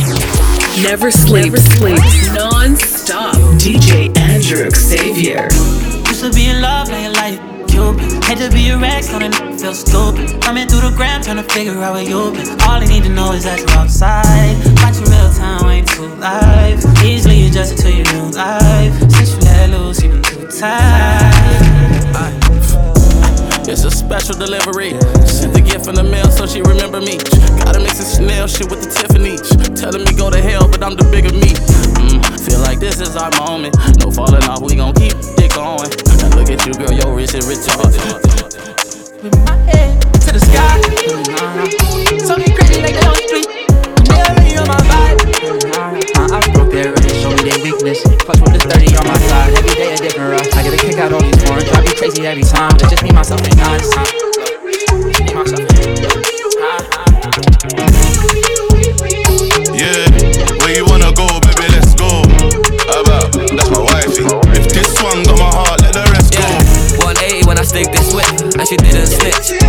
Never 0.83 1.11
sleep. 1.11 1.53
Never 1.53 1.59
sleep. 1.59 1.99
Non-stop. 2.35 3.37
DJ 3.59 4.17
Andrew 4.19 4.69
Xavier. 4.71 5.49
Used 6.09 6.25
to 6.25 6.33
be 6.33 6.47
in 6.47 6.61
love, 6.61 6.89
now 6.89 7.07
you 7.07 7.12
like 7.12 7.41
Cupid. 7.69 8.25
Hate 8.25 8.39
to 8.39 8.50
be 8.50 8.62
your 8.62 8.83
ex, 8.85 9.12
on 9.15 9.23
it 9.23 9.35
feel 9.61 9.75
stupid. 9.75 10.41
Coming 10.43 10.67
through 10.67 10.91
the 10.91 10.97
gram, 10.97 11.23
trying 11.23 11.37
to 11.37 11.43
figure 11.43 11.77
out 11.83 11.95
where 11.95 12.03
you've 12.03 12.35
been. 12.35 12.49
All 12.62 12.81
I 12.81 12.87
need 12.87 13.05
to 13.05 13.11
know 13.11 13.33
is 13.33 13.45
that 13.45 13.61
you're 13.61 13.71
outside. 13.71 14.57
Watch 14.83 14.99
real 14.99 15.33
time, 15.35 15.69
ain't 15.71 15.89
too 15.89 16.09
live. 16.17 16.83
Easily 17.05 17.47
adjusted 17.47 17.79
to 17.79 17.93
your 17.93 18.07
new 18.12 18.31
life. 18.33 18.95
Since 19.12 19.35
you 19.35 19.50
loose, 19.67 20.02
you 20.02 20.21
too 20.23 20.47
tight. 20.49 21.50
It's 23.71 23.85
a 23.85 23.90
special 23.90 24.35
delivery. 24.35 24.99
Sent 25.31 25.55
the 25.55 25.62
gift 25.62 25.87
in 25.87 25.95
the 25.95 26.02
mail 26.02 26.26
so 26.26 26.45
she 26.45 26.61
remember 26.61 26.99
me. 27.00 27.23
Gotta 27.62 27.79
mix 27.79 28.02
the 28.02 28.07
Chanel 28.19 28.49
shit 28.50 28.67
with 28.67 28.83
the 28.83 28.90
Tiffany. 28.90 29.38
Telling 29.79 30.02
me 30.02 30.11
go 30.11 30.29
to 30.29 30.43
hell, 30.43 30.67
but 30.67 30.83
I'm 30.83 30.97
the 30.99 31.07
bigger 31.07 31.31
me. 31.31 31.55
Mm, 32.02 32.19
feel 32.43 32.59
like 32.67 32.81
this 32.81 32.99
is 32.99 33.14
our 33.14 33.31
moment. 33.38 33.79
No 34.02 34.11
falling 34.11 34.43
off, 34.50 34.59
we 34.61 34.75
gon' 34.75 34.90
keep 34.99 35.14
it 35.38 35.55
going. 35.55 35.87
Now 36.19 36.35
look 36.35 36.50
at 36.50 36.67
you, 36.67 36.75
girl, 36.75 36.90
your 36.90 37.14
wrist 37.14 37.38
is 37.38 37.47
retarded. 37.47 38.02
With 39.23 39.38
my 39.47 39.55
head 39.71 40.02
to 40.02 40.31
the 40.35 40.43
sky. 40.43 40.83
So 42.26 42.35
get 42.43 42.50
crazy 42.59 42.83
like 42.83 42.99
that 42.99 43.07
on 43.07 43.14
the 43.14 43.23
street. 43.23 43.47
Never 44.11 44.35
on 44.61 44.67
my 44.67 44.83
vibe. 44.83 45.31
My 46.19 46.26
eyes 46.43 46.49
broke 46.50 46.75
there, 46.75 46.90
ready 46.90 47.14
show 47.23 47.31
me 47.31 47.47
their 47.47 47.62
weakness. 47.62 48.02
Fuck 48.26 48.43
with 48.43 48.59
this 48.59 48.67
30 48.67 48.90
crazy 52.11 52.26
every 52.26 52.43
time, 52.43 52.71
but 52.79 52.90
just 52.90 53.02
me, 53.02 53.12
myself, 53.12 53.40
and 53.43 53.61
honest. 53.61 53.95
Yeah, 59.75 60.07
where 60.59 60.76
you 60.76 60.85
wanna 60.87 61.12
go, 61.12 61.26
baby, 61.40 61.69
let's 61.73 61.95
go. 61.95 62.23
About, 62.90 63.33
that's 63.33 63.71
my 63.71 63.81
wife. 63.81 64.19
If 64.57 64.73
this 64.73 65.02
one 65.02 65.23
got 65.25 65.38
my 65.38 65.50
heart, 65.50 65.81
let 65.83 65.93
the 65.93 66.09
rest 66.12 66.35
yeah. 66.35 66.99
go. 66.99 67.07
180 67.07 67.47
when 67.47 67.59
I 67.59 67.62
stick 67.62 67.93
this 67.93 68.12
whip, 68.12 68.26
and 68.59 68.67
she 68.67 68.76
didn't 68.76 69.07
snitch. 69.07 69.60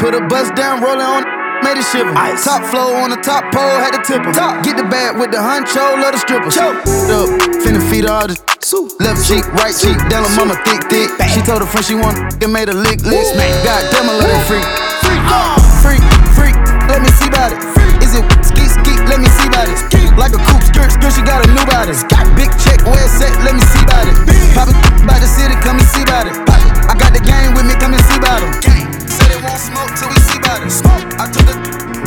Put 0.00 0.14
a 0.14 0.20
bus 0.28 0.50
down, 0.52 0.82
rolling 0.82 1.00
on 1.00 1.36
made 1.64 1.78
it 1.78 1.88
shiver. 1.90 2.12
Ice. 2.14 2.44
Top 2.44 2.62
flow 2.70 2.94
on 3.00 3.10
the 3.10 3.16
top 3.16 3.42
pole, 3.50 3.76
had 3.82 3.90
to 3.96 4.02
tip. 4.06 4.22
Top. 4.34 4.62
Get 4.62 4.76
the 4.76 4.84
bag 4.84 5.18
with 5.18 5.30
the 5.32 5.40
honcho, 5.42 5.98
love 5.98 6.12
the 6.14 6.20
stripper. 6.20 6.50
Choke. 6.50 6.78
Up, 7.10 7.26
finna 7.64 7.82
feed 7.90 8.06
all 8.06 8.26
the 8.28 8.36
Soup. 8.66 8.90
Left 8.98 9.22
cheek, 9.22 9.46
right 9.62 9.70
cheek, 9.70 9.94
down 10.10 10.26
on 10.26 10.34
mama 10.34 10.58
thick, 10.66 10.82
thick. 10.90 11.06
She 11.30 11.38
told 11.46 11.62
her 11.62 11.70
friend 11.70 11.86
she 11.86 11.94
want 11.94 12.18
and 12.42 12.50
made 12.50 12.66
a 12.66 12.74
lick, 12.74 12.98
lick. 13.06 13.22
God 13.62 13.82
damn, 13.94 14.10
I 14.10 14.14
love 14.18 14.26
that 14.26 14.42
freak. 14.50 14.66
Freak, 15.06 15.22
uh, 15.30 15.54
freak, 15.86 16.02
freak, 16.34 16.56
let 16.90 16.98
me 16.98 17.10
see 17.14 17.30
about 17.30 17.54
it. 17.54 17.62
Is 18.02 18.18
it 18.18 18.26
ski, 18.42 18.66
ski, 18.66 18.92
let 19.06 19.22
me 19.22 19.30
see 19.38 19.46
about 19.46 19.70
it. 19.70 19.78
Like 20.18 20.34
a 20.34 20.40
coupe 20.50 20.66
skirt, 20.66 20.90
skirt, 20.90 21.14
she 21.14 21.22
got 21.22 21.46
a 21.46 21.48
new 21.54 21.62
body. 21.62 21.94
Got 22.10 22.26
big 22.34 22.50
check, 22.58 22.82
where 22.90 22.98
it's 22.98 23.22
at, 23.22 23.30
let 23.46 23.54
me 23.54 23.62
see 23.70 23.82
about 23.86 24.10
it. 24.10 24.18
Pop 24.50 24.66
it 24.66 24.78
by 25.06 25.22
the 25.22 25.30
city, 25.30 25.54
come 25.62 25.78
and 25.78 25.86
see 25.86 26.02
about 26.02 26.26
it. 26.26 26.34
I 26.90 26.98
got 26.98 27.14
the 27.14 27.22
game 27.22 27.54
with 27.54 27.70
me, 27.70 27.74
come 27.78 27.94
and 27.94 28.02
see 28.02 28.18
about 28.18 28.42
it. 28.42 28.95
Won't 29.46 29.60
smoke 29.60 29.92
till 29.94 30.08
we 30.08 30.18
see 30.26 30.38
about 30.38 30.66
it. 30.66 30.70
Smoke, 30.70 31.06
I 31.18 31.24
told 31.30 31.46
her, 31.46 31.58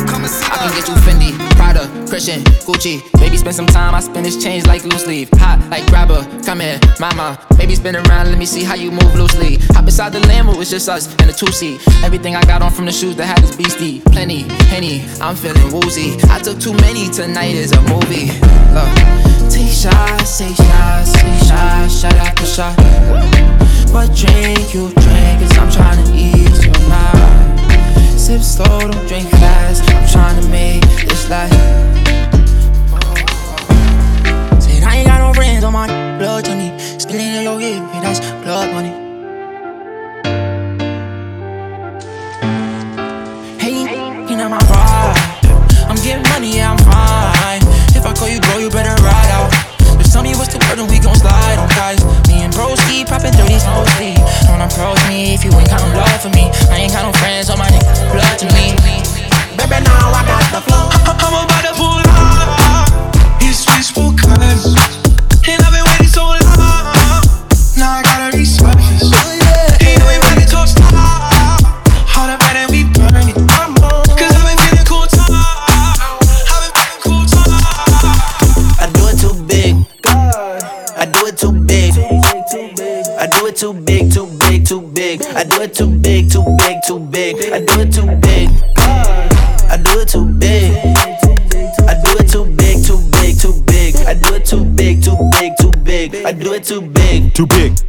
come 0.06 0.22
and 0.22 0.30
see. 0.30 0.44
I 0.44 0.56
can 0.60 0.70
get 0.76 0.86
you 0.88 0.96
Fendi, 1.06 1.30
Prada, 1.56 1.84
Christian, 2.08 2.44
Gucci. 2.68 3.00
Maybe 3.20 3.36
spend 3.36 3.56
some 3.56 3.66
time, 3.66 3.94
I 3.94 4.00
spend 4.00 4.26
this 4.26 4.42
change 4.42 4.66
like 4.66 4.84
loose 4.84 5.06
leaf. 5.06 5.30
Hot 5.40 5.58
like 5.70 5.86
grabber, 5.86 6.20
come 6.44 6.60
here, 6.60 6.78
mama. 7.00 7.38
Maybe 7.56 7.74
spin 7.74 7.96
around, 7.96 8.28
let 8.28 8.38
me 8.38 8.46
see 8.46 8.64
how 8.64 8.74
you 8.74 8.90
move 8.90 9.14
loosely. 9.14 9.56
Hop 9.74 9.84
inside 9.84 10.12
the 10.12 10.20
Lambo, 10.20 10.60
it's 10.60 10.70
just 10.70 10.88
us 10.88 11.08
and 11.20 11.28
the 11.28 11.32
two 11.32 11.52
seat. 11.52 11.80
Everything 12.04 12.36
I 12.36 12.42
got 12.42 12.62
on 12.62 12.72
from 12.72 12.86
the 12.86 12.92
shoes 12.92 13.16
that 13.16 13.26
had 13.26 13.38
this 13.38 13.56
beastie. 13.56 14.00
Plenty, 14.12 14.42
henny, 14.68 15.04
I'm 15.20 15.36
feeling 15.36 15.72
woozy. 15.72 16.18
I 16.28 16.38
took 16.40 16.60
too 16.60 16.74
many, 16.74 17.08
tonight 17.08 17.54
is 17.54 17.72
a 17.72 17.82
movie. 17.82 18.32
Look. 18.74 18.90
Take 19.50 19.72
shots, 19.72 20.38
take 20.38 20.54
shots, 20.54 21.12
take 21.12 21.42
shots, 21.48 22.00
shot 22.00 22.14
after 22.14 22.46
shot. 22.46 22.76
What 23.90 24.14
drink 24.14 24.72
you 24.72 24.90
drink? 24.94 25.40
Cause 25.40 25.58
I'm 25.58 25.70
trying 25.70 25.98
to 25.98 26.02
ease 26.02 26.08
your 26.08 26.08
mind. 26.08 26.09
Sip 28.40 28.66
slow, 28.66 28.80
don't 28.80 29.06
drink 29.06 29.28
fast. 29.28 29.82
I'm 29.90 30.08
trying 30.08 30.40
to 30.40 30.48
make 30.48 30.80
this 31.06 31.28
last. 31.28 31.52
Said 34.64 34.82
I 34.82 34.96
ain't 34.96 35.06
got 35.06 35.20
no 35.20 35.34
friends 35.34 35.62
on 35.62 35.74
my 35.74 35.86
blood 36.16 36.46
to 36.46 36.54
me. 36.56 36.72
Spilling 36.98 37.20
in 37.20 37.42
your 37.42 37.60
hip, 37.60 37.82
that's 38.00 38.20
blood 38.42 38.72
money. 38.72 38.96
Hey, 43.58 43.82
you 44.30 44.36
know 44.36 44.48
my 44.48 44.58
vibe. 44.72 45.90
I'm 45.90 45.96
getting 45.96 46.22
money, 46.30 46.56
yeah, 46.56 46.72
I'm 46.72 46.78
fine. 46.78 47.60
If 47.94 48.06
I 48.06 48.14
call 48.14 48.28
you, 48.28 48.40
bro, 48.40 48.58
you 48.58 48.70
better 48.70 48.96
ride 49.02 49.30
out. 49.36 49.52
Just 49.98 50.14
tell 50.14 50.22
me 50.22 50.34
what's 50.34 50.52
the 50.54 50.60
burden, 50.60 50.86
we 50.88 50.98
gon' 50.98 51.14
slide 51.14 51.58
on 51.58 51.68
guys. 51.68 52.02
Me 52.26 52.40
and 52.40 52.54
bros 52.54 52.80
keep 52.88 53.08
popping 53.08 53.32
30s 53.32 53.66
mostly. 53.68 53.90
Don't 53.90 53.99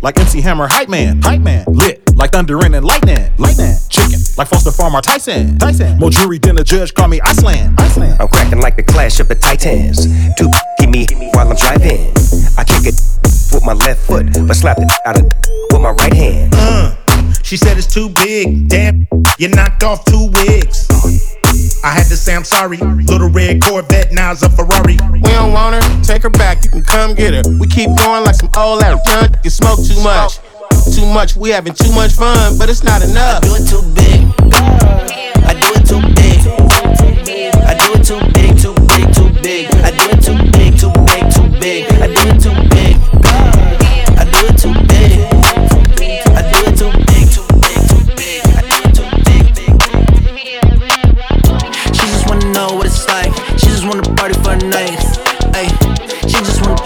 like 0.01 0.17
MC 0.19 0.41
Hammer, 0.41 0.67
hype 0.67 0.89
man, 0.89 1.21
hype 1.21 1.41
man. 1.41 1.65
Lit, 1.67 2.15
like 2.15 2.31
thunder 2.31 2.57
and 2.63 2.83
lightning, 2.83 3.31
lightning. 3.37 3.75
Chicken, 3.89 4.19
like 4.37 4.47
Foster 4.47 4.71
Farmer, 4.71 5.01
Tyson, 5.01 5.57
Tyson. 5.59 5.99
More 5.99 6.09
jury 6.09 6.39
than 6.39 6.57
a 6.57 6.63
judge, 6.63 6.93
call 6.93 7.07
me 7.07 7.21
Iceland, 7.21 7.79
Iceland. 7.79 8.17
I'm 8.19 8.27
cracking 8.27 8.59
like 8.59 8.75
the 8.75 8.83
clash 8.83 9.19
of 9.19 9.27
the 9.27 9.35
Titans. 9.35 10.05
Too 10.35 10.49
give 10.79 10.89
me 10.89 10.99
hit 10.99 11.17
me 11.17 11.29
while 11.33 11.47
I'm 11.49 11.55
driving. 11.55 12.11
I 12.57 12.63
kick 12.63 12.85
it 12.85 12.95
with 13.53 13.63
my 13.63 13.73
left 13.73 14.07
foot, 14.07 14.27
but 14.47 14.55
slap 14.55 14.77
it 14.79 14.91
out 15.05 15.19
of 15.19 15.25
with 15.71 15.81
my 15.81 15.91
right 15.91 16.13
hand. 16.13 16.53
Uh, 16.55 16.95
she 17.43 17.57
said 17.57 17.77
it's 17.77 17.91
too 17.91 18.09
big. 18.09 18.67
Damn, 18.69 19.07
you 19.37 19.49
knocked 19.49 19.83
off 19.83 20.03
two 20.05 20.31
wigs. 20.33 20.87
I 21.83 21.89
had 21.89 22.05
to 22.07 22.17
say 22.17 22.35
I'm 22.35 22.43
sorry. 22.43 22.77
Little 22.77 23.29
red 23.29 23.61
Corvette, 23.61 24.11
now's 24.11 24.43
a 24.43 24.49
Ferrari. 24.49 24.97
We 25.11 25.19
don't 25.21 25.51
want 25.51 25.83
her, 25.83 26.03
take 26.03 26.23
her 26.23 26.29
back. 26.29 26.63
You 26.63 26.69
can 26.69 26.83
come 26.83 27.15
get 27.15 27.33
her. 27.33 27.43
We 27.57 27.67
keep 27.67 27.89
going 27.97 28.23
like 28.23 28.35
some 28.35 28.49
old 28.55 28.83
ass 28.83 29.01
junk. 29.07 29.35
You 29.43 29.49
smoke 29.49 29.79
too 29.83 29.99
much, 30.03 30.39
too 30.95 31.05
much. 31.05 31.35
We 31.35 31.49
having 31.49 31.73
too 31.73 31.91
much 31.93 32.13
fun, 32.13 32.57
but 32.57 32.69
it's 32.69 32.83
not 32.83 33.01
enough. 33.01 33.43
I 33.43 33.47
do 33.47 33.55
it 33.55 33.65
too 33.67 33.81
big. 33.95 34.21
I 35.43 35.53
do 35.57 35.67
it 35.73 35.85
too 35.87 36.01
big. 36.13 36.37
I 37.65 37.73
do 37.73 37.93
it 37.97 38.05
too 38.05 38.19
big, 38.33 38.50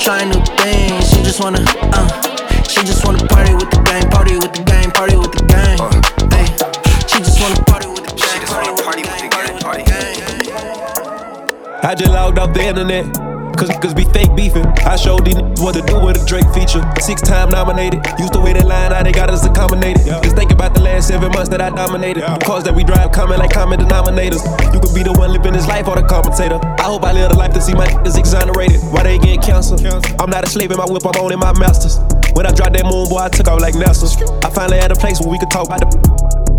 just 0.06 0.20
try 0.20 0.24
new 0.24 0.42
things. 0.62 1.10
She 1.10 1.24
just 1.24 1.40
wanna, 1.42 1.66
uh, 1.94 2.08
she 2.64 2.82
just 2.82 3.06
wanna 3.06 3.26
party 3.28 3.54
with 3.54 3.70
the 3.72 3.82
gang, 3.86 4.10
party 4.12 4.38
with 4.38 4.54
the 4.54 4.64
gang, 4.64 4.92
party 4.92 5.16
with 5.16 5.32
the 5.32 5.44
gang. 5.46 5.80
Ay, 6.32 6.46
she 7.08 7.20
just 7.20 7.42
wanna 7.42 7.56
party 7.66 7.88
with 7.88 8.06
the 8.06 8.14
gang, 8.14 8.42
party 8.46 8.70
with 8.70 8.86
the 8.86 9.08
gang, 9.10 9.30
party 9.32 9.54
with 9.54 9.86
the 9.86 10.50
gang. 10.52 11.82
I 11.84 11.96
just 11.96 12.12
logged 12.12 12.40
off 12.40 12.54
the 12.54 12.64
internet. 12.64 13.25
Cause 13.56 13.70
niggas 13.70 13.96
be 13.96 14.04
fake 14.12 14.36
beefing. 14.36 14.66
I 14.84 14.98
showed 14.98 15.24
these 15.24 15.36
niggas 15.36 15.64
what 15.64 15.76
to 15.76 15.82
do 15.82 15.96
with 16.04 16.20
a 16.20 16.26
Drake 16.28 16.48
feature. 16.52 16.84
Six 17.00 17.22
time 17.22 17.50
nominated. 17.50 18.04
Used 18.20 18.34
to 18.34 18.42
wait 18.42 18.58
in 18.58 18.68
line, 18.68 18.92
now 18.92 19.02
they 19.02 19.14
got 19.14 19.30
us 19.30 19.46
accommodated. 19.46 20.04
Just 20.24 20.36
think 20.36 20.52
about 20.52 20.76
the 20.76 20.82
last 20.82 21.08
seven 21.08 21.32
months 21.32 21.50
that 21.50 21.62
I 21.62 21.70
dominated. 21.70 22.22
The 22.22 22.44
cars 22.44 22.66
that 22.66 22.76
we 22.76 22.84
drive 22.84 23.14
coming 23.14 23.40
like 23.40 23.52
common 23.52 23.80
denominators. 23.80 24.44
You 24.74 24.80
could 24.84 24.94
be 24.94 25.04
the 25.04 25.14
one 25.14 25.32
living 25.32 25.54
this 25.54 25.68
life 25.68 25.88
or 25.88 25.96
the 25.96 26.04
commentator. 26.04 26.60
I 26.80 26.84
hope 26.84 27.04
I 27.04 27.14
live 27.14 27.32
a 27.32 27.36
life 27.36 27.54
to 27.54 27.62
see 27.62 27.74
my 27.74 27.88
niggas 27.88 28.20
exonerated. 28.20 28.84
Why 28.92 29.04
they 29.04 29.18
get 29.20 29.42
cancer? 29.42 29.80
I'm 30.20 30.30
not 30.30 30.44
a 30.44 30.50
slave 30.52 30.72
in 30.72 30.78
my 30.78 30.86
whip, 30.86 31.08
I'm 31.08 31.16
owning 31.16 31.40
my 31.40 31.58
masters. 31.58 31.98
When 32.36 32.46
I 32.46 32.52
dropped 32.52 32.76
that 32.76 32.84
moon, 32.84 33.08
boy, 33.08 33.24
I 33.24 33.30
took 33.30 33.48
off 33.48 33.62
like 33.62 33.76
NASA. 33.76 34.12
I 34.44 34.50
finally 34.52 34.84
had 34.84 34.92
a 34.92 35.00
place 35.00 35.22
where 35.22 35.32
we 35.32 35.40
could 35.40 35.52
talk 35.52 35.68
about 35.72 35.80
the. 35.80 35.88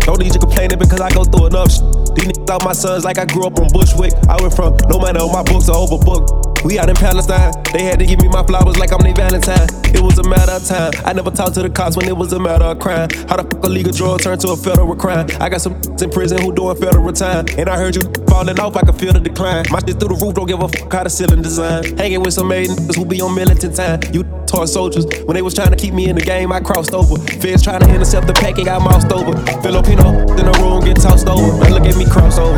Don't 0.01 0.17
need 0.17 0.33
you 0.33 0.39
complaining 0.39 0.79
because 0.79 1.01
I 1.01 1.11
go 1.11 1.23
through 1.23 1.53
enough 1.53 1.69
shit. 1.69 1.85
These 2.17 2.33
niggas 2.33 2.49
out 2.49 2.63
my 2.65 2.73
sons 2.73 3.03
like 3.03 3.19
I 3.19 3.25
grew 3.25 3.45
up 3.45 3.59
on 3.59 3.67
Bushwick. 3.69 4.13
I 4.25 4.41
went 4.41 4.55
from 4.55 4.73
no 4.89 4.97
money 4.97 5.19
on 5.19 5.29
my 5.29 5.43
books 5.43 5.67
to 5.67 5.77
overbooked. 5.77 6.46
We 6.63 6.79
out 6.79 6.89
in 6.89 6.95
Palestine, 6.95 7.53
they 7.71 7.83
had 7.83 7.99
to 7.99 8.05
give 8.05 8.21
me 8.21 8.27
my 8.27 8.43
flowers 8.43 8.77
like 8.77 8.91
I'm 8.91 8.99
their 8.99 9.13
Valentine. 9.13 9.67
It 9.93 10.01
was 10.01 10.17
a 10.17 10.23
matter 10.27 10.53
of 10.53 10.65
time. 10.65 10.91
I 11.05 11.13
never 11.13 11.31
talked 11.31 11.53
to 11.55 11.61
the 11.61 11.69
cops 11.69 11.95
when 11.95 12.07
it 12.07 12.17
was 12.17 12.33
a 12.33 12.39
matter 12.39 12.65
of 12.65 12.79
crime. 12.79 13.09
How 13.29 13.37
the 13.37 13.43
fuck 13.43 13.63
a 13.63 13.69
legal 13.69 13.91
drug 13.91 14.21
turned 14.21 14.41
to 14.41 14.49
a 14.49 14.57
federal 14.57 14.95
crime? 14.95 15.27
I 15.39 15.49
got 15.49 15.61
some 15.61 15.73
in 16.01 16.09
prison 16.09 16.41
who 16.41 16.53
doing 16.53 16.75
federal 16.77 17.11
time. 17.13 17.45
And 17.57 17.69
I 17.69 17.77
heard 17.77 17.95
you 17.95 18.01
falling 18.27 18.59
off, 18.59 18.75
I 18.75 18.81
can 18.81 18.93
feel 18.93 19.13
the 19.13 19.19
decline. 19.19 19.65
My 19.69 19.79
shit 19.79 19.99
through 19.99 20.15
the 20.15 20.19
roof, 20.21 20.33
don't 20.35 20.47
give 20.47 20.61
a 20.61 20.67
fuck 20.67 20.91
how 20.91 21.03
the 21.03 21.09
ceiling 21.09 21.41
design. 21.41 21.97
Hanging 21.97 22.21
with 22.21 22.33
some 22.33 22.47
maiden 22.47 22.75
who 22.95 23.05
be 23.05 23.21
on 23.21 23.35
militant 23.35 23.75
time. 23.75 24.01
You 24.11 24.23
toy 24.47 24.65
soldiers. 24.65 25.05
When 25.25 25.35
they 25.35 25.41
was 25.41 25.53
trying 25.53 25.71
to 25.71 25.77
keep 25.77 25.93
me 25.93 26.09
in 26.09 26.15
the 26.15 26.21
game, 26.21 26.51
I 26.51 26.59
crossed 26.59 26.93
over. 26.93 27.17
Feds 27.39 27.63
trying 27.63 27.81
to 27.81 27.89
intercept 27.93 28.27
the 28.27 28.33
pack 28.33 28.57
and 28.57 28.65
got 28.65 28.81
moused 28.81 29.11
over. 29.11 29.37
Filipino 29.61 30.09
in 30.35 30.45
the 30.45 30.57
room 30.59 30.83
get 30.83 30.97
tossed 30.97 31.27
over. 31.27 31.57
Now 31.63 31.69
look 31.69 31.85
at 31.85 31.97
me 31.97 32.05
cross 32.05 32.39
over. 32.39 32.57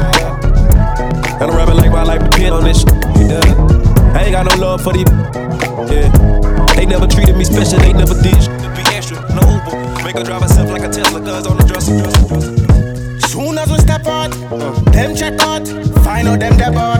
And 1.39 1.51
I'm 1.51 1.55
rapping 1.55 1.75
like 1.75 1.91
my 1.91 2.03
life 2.03 2.23
depend 2.23 2.53
on 2.53 2.63
this 2.63 2.81
shit. 2.81 3.78
Yeah. 4.19 4.25
I 4.25 4.25
ain't 4.25 4.31
got 4.33 4.59
no 4.59 4.67
love 4.67 4.81
for 4.81 4.93
these. 4.93 5.09
Yeah. 5.91 6.09
They 6.75 6.85
never 6.85 7.07
treated 7.07 7.37
me 7.37 7.43
special, 7.45 7.79
they 7.79 7.93
never 7.93 8.13
did 8.21 8.35
shit. 8.41 8.59
Be 8.75 8.81
extra, 8.95 9.17
no 9.33 9.41
Uber. 9.41 10.03
Make 10.03 10.17
her 10.17 10.23
drive 10.23 10.41
herself 10.41 10.69
like 10.71 10.83
a 10.83 10.89
Tesla, 10.89 11.21
guns 11.21 11.47
on 11.47 11.57
the 11.57 11.63
dresser. 11.63 11.97
Soon 13.27 13.57
as 13.57 13.71
we 13.71 13.77
step 13.79 14.05
out, 14.07 14.31
them 14.91 15.15
check 15.15 15.39
out, 15.39 15.67
find 16.03 16.27
out 16.27 16.39
them 16.39 16.57
dead 16.57 16.75
out. 16.75 16.99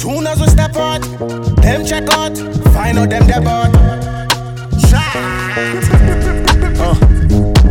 Soon 0.00 0.26
as 0.26 0.40
we 0.40 0.46
step 0.48 0.76
out, 0.76 1.02
them 1.62 1.84
check 1.84 2.08
out, 2.10 2.36
find 2.72 2.98
out 2.98 3.10
them 3.10 3.26
dead 3.26 3.46
out. 3.46 3.74
Uh, 6.78 6.94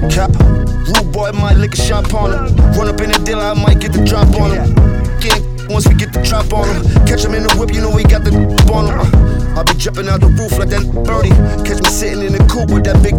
cap, 0.09 0.31
rude 0.39 0.54
boy 1.15 1.31
might 1.31 1.55
lick 1.55 1.73
a 1.73 1.77
shot 1.77 2.13
on 2.13 2.29
him. 2.35 2.55
Run 2.75 2.89
up 2.91 2.99
in 2.99 3.09
the 3.09 3.19
deal, 3.23 3.39
I 3.39 3.53
might 3.53 3.79
get 3.79 3.93
the 3.93 4.03
drop 4.03 4.27
on 4.35 4.51
him. 4.51 4.67
Get 5.23 5.39
once 5.71 5.87
we 5.87 5.95
get 5.95 6.11
the 6.11 6.21
drop 6.21 6.51
on 6.51 6.67
him. 6.67 6.83
Catch 7.07 7.23
him 7.23 7.33
in 7.33 7.47
the 7.47 7.55
whip, 7.55 7.71
you 7.73 7.79
know 7.79 7.89
we 7.89 8.03
got 8.03 8.27
the 8.27 8.35
on 8.75 8.91
him. 8.91 8.99
I'll 9.55 9.63
be 9.63 9.73
jumping 9.79 10.11
out 10.11 10.19
the 10.19 10.27
roof 10.27 10.59
like 10.59 10.67
that 10.75 10.83
birdie. 11.07 11.31
Catch 11.63 11.79
me 11.79 11.89
sitting 11.89 12.21
in 12.27 12.33
the 12.35 12.43
coupe 12.51 12.69
with 12.69 12.83
that 12.83 12.99
big. 12.99 13.15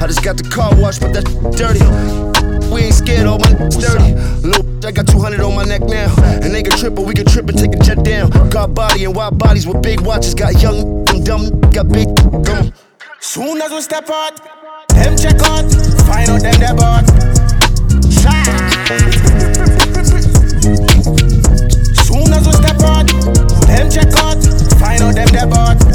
I 0.00 0.08
just 0.08 0.24
got 0.24 0.40
the 0.40 0.48
car 0.48 0.72
washed, 0.80 1.04
but 1.04 1.12
that 1.12 1.28
dirty. 1.52 1.84
We 2.72 2.88
ain't 2.88 2.96
scared, 2.96 3.28
all 3.28 3.38
my 3.38 3.52
dirty. 3.76 4.16
Little, 4.40 4.64
I 4.80 4.90
got 4.90 5.06
200 5.06 5.44
on 5.44 5.54
my 5.54 5.64
neck 5.68 5.84
now. 5.84 6.08
And 6.40 6.48
they 6.48 6.64
can 6.64 6.72
trip, 6.80 6.96
but 6.96 7.04
we 7.04 7.12
can 7.12 7.28
trip 7.28 7.44
and 7.48 7.58
take 7.58 7.76
a 7.76 7.80
jet 7.84 8.02
down. 8.08 8.32
Got 8.48 8.72
body 8.72 9.04
and 9.04 9.14
wild 9.14 9.36
bodies 9.36 9.68
with 9.68 9.82
big 9.84 10.00
watches. 10.00 10.32
Got 10.32 10.62
young 10.64 11.04
and 11.12 11.20
dumb, 11.24 11.60
got 11.76 11.92
big. 11.92 12.08
Soon 13.20 13.60
as 13.60 13.70
we 13.70 13.80
step 13.82 14.08
out, 14.08 14.40
them 14.96 15.12
check 15.16 15.36
out, 15.44 15.68
find 16.08 16.30
out 16.30 16.40
them 16.40 16.58
they 16.58 16.72
bought. 16.72 17.06
Soon 22.06 22.32
as 22.32 22.46
we 22.46 22.52
step 22.52 22.80
out, 22.80 23.06
them 23.66 23.90
check 23.90 24.12
out, 24.16 24.42
find 24.80 25.02
out 25.02 25.14
them 25.14 25.28
they 25.28 25.46
bought. 25.46 25.87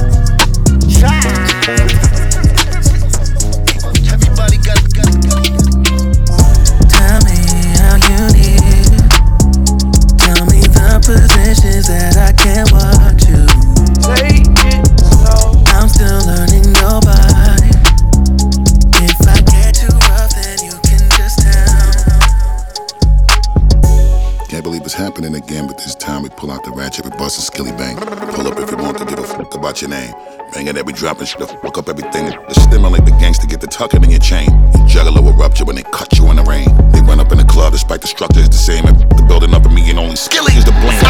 Time 26.23 26.31
we 26.31 26.41
pull 26.41 26.51
out 26.51 26.63
the 26.63 26.71
ratchet, 26.71 27.05
we 27.05 27.11
bust 27.11 27.37
a 27.37 27.41
skilly 27.41 27.71
bang. 27.71 27.97
Pull 28.33 28.47
up 28.47 28.57
if 28.59 28.71
you 28.71 28.77
want 28.77 28.97
to 28.97 29.05
give 29.05 29.19
a 29.19 29.23
fuck 29.23 29.53
about 29.55 29.81
your 29.81 29.89
name. 29.89 30.13
Banging 30.53 30.77
every 30.77 30.93
drop 30.93 31.19
and 31.19 31.27
shit, 31.27 31.39
fuck 31.39 31.77
up 31.77 31.89
everything. 31.89 32.31
The 32.47 32.53
stimulate 32.53 33.05
the 33.05 33.11
gangster, 33.19 33.47
get 33.47 33.61
the 33.61 33.67
tucking 33.67 34.03
in 34.03 34.09
your 34.11 34.19
chain. 34.19 34.47
Your 34.77 34.87
juggler 34.87 35.21
will 35.21 35.33
rupture 35.33 35.65
when 35.65 35.75
they 35.75 35.83
cut 35.83 36.17
you 36.17 36.29
in 36.31 36.37
the 36.37 36.43
rain. 36.43 36.67
They 36.91 37.01
run 37.01 37.19
up 37.19 37.31
in 37.31 37.37
the 37.37 37.45
club 37.45 37.73
despite 37.73 38.01
the 38.01 38.07
structure 38.07 38.39
is 38.39 38.49
the 38.49 38.61
same. 38.61 38.85
If 38.85 38.97
the 39.17 39.25
building 39.27 39.53
up 39.53 39.65
and 39.65 39.73
me 39.73 39.89
and 39.89 39.99
only 39.99 40.15
skilly 40.15 40.53
is 40.53 40.65
the 40.65 40.73
blame. 40.79 41.01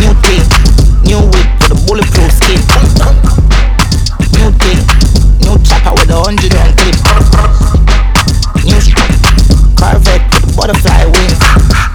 New 0.00 0.12
dick, 0.26 0.44
new 1.06 1.20
whip 1.22 1.48
with 1.62 1.76
a 1.76 1.78
bulletproof 1.86 2.32
skin. 2.32 2.60
New 4.34 4.50
dick, 4.62 4.80
new 5.46 5.56
chopper 5.62 5.94
with 5.94 6.10
a 6.10 6.18
hundred 6.18 6.52
round 6.54 6.74
clip. 6.78 6.96
New 8.64 8.80
Corvette 9.78 10.24
with 10.32 10.56
butterfly 10.56 11.04
wings. 11.06 11.93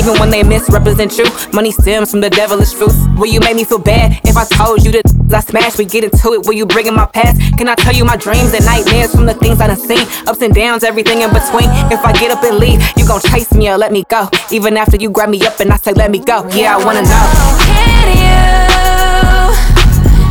Even 0.00 0.18
when 0.18 0.30
they 0.30 0.42
misrepresent 0.42 1.18
you, 1.18 1.26
money 1.52 1.70
stems 1.70 2.10
from 2.10 2.22
the 2.22 2.30
devilish 2.30 2.72
fruits. 2.72 2.96
Will 3.18 3.26
you 3.26 3.38
make 3.38 3.54
me 3.54 3.64
feel 3.64 3.78
bad 3.78 4.18
if 4.24 4.34
I 4.34 4.46
told 4.46 4.82
you 4.82 4.90
that 4.92 5.04
I 5.30 5.40
smashed? 5.40 5.76
We 5.76 5.84
get 5.84 6.04
into 6.04 6.32
it. 6.32 6.46
Will 6.46 6.54
you 6.54 6.64
bring 6.64 6.86
in 6.86 6.94
my 6.94 7.04
past? 7.04 7.38
Can 7.58 7.68
I 7.68 7.74
tell 7.74 7.92
you 7.94 8.06
my 8.06 8.16
dreams 8.16 8.54
and 8.54 8.64
nightmares 8.64 9.14
from 9.14 9.26
the 9.26 9.34
things 9.34 9.60
I 9.60 9.66
done 9.66 9.76
seen? 9.76 10.06
Ups 10.26 10.40
and 10.40 10.54
downs, 10.54 10.84
everything 10.84 11.20
in 11.20 11.28
between. 11.28 11.68
If 11.92 12.00
I 12.00 12.14
get 12.14 12.30
up 12.30 12.42
and 12.42 12.56
leave, 12.56 12.80
you 12.96 13.06
gon' 13.06 13.20
chase 13.20 13.52
me 13.52 13.68
or 13.68 13.76
let 13.76 13.92
me 13.92 14.04
go. 14.08 14.30
Even 14.50 14.78
after 14.78 14.96
you 14.96 15.10
grab 15.10 15.28
me 15.28 15.42
up 15.42 15.60
and 15.60 15.70
I 15.70 15.76
say 15.76 15.92
let 15.92 16.10
me 16.10 16.18
go. 16.18 16.48
Yeah, 16.48 16.78
I 16.78 16.82
wanna 16.82 17.02
know. 17.02 17.26
Can 17.68 18.08
you 18.24 18.40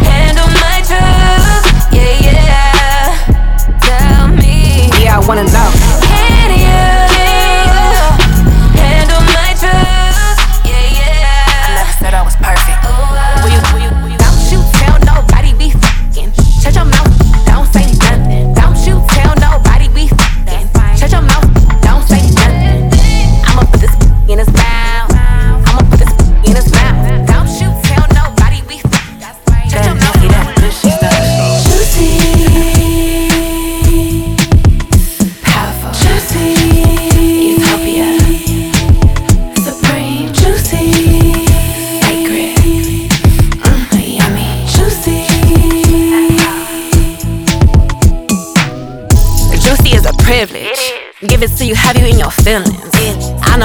handle 0.01 0.49
my 0.65 0.81
truth? 0.81 1.93
Yeah, 1.93 2.25
yeah. 2.25 3.13
Tell 3.85 4.29
me. 4.29 4.89
Yeah, 5.03 5.19
I 5.19 5.27
wanna 5.27 5.43
know. 5.43 6.08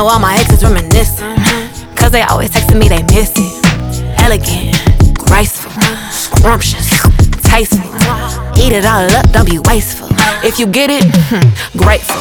Know 0.04 0.10
all 0.10 0.18
my 0.18 0.34
exes 0.36 0.62
reminiscing. 0.62 1.34
Cause 1.96 2.10
they 2.10 2.22
always 2.22 2.50
texting 2.50 2.78
me 2.78 2.88
they 2.88 3.02
miss 3.14 3.32
it. 3.36 3.52
Elegant, 4.20 4.76
graceful, 5.16 5.72
scrumptious, 6.10 6.88
tasteful. 7.42 7.88
Eat 8.60 8.72
it 8.72 8.84
all 8.84 9.08
up, 9.16 9.30
don't 9.32 9.48
be 9.48 9.58
wasteful. 9.64 10.08
If 10.44 10.58
you 10.58 10.66
get 10.66 10.90
it, 10.90 11.04
hmm, 11.30 11.78
grateful. 11.78 12.20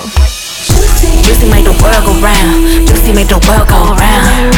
Juicy 1.23 1.49
make 1.51 1.65
the 1.65 1.75
world 1.83 2.03
go 2.07 2.13
round. 2.23 2.87
Juicy 2.87 3.11
make 3.11 3.27
the 3.27 3.39
world 3.47 3.67
go 3.67 3.95
round. 3.99 4.53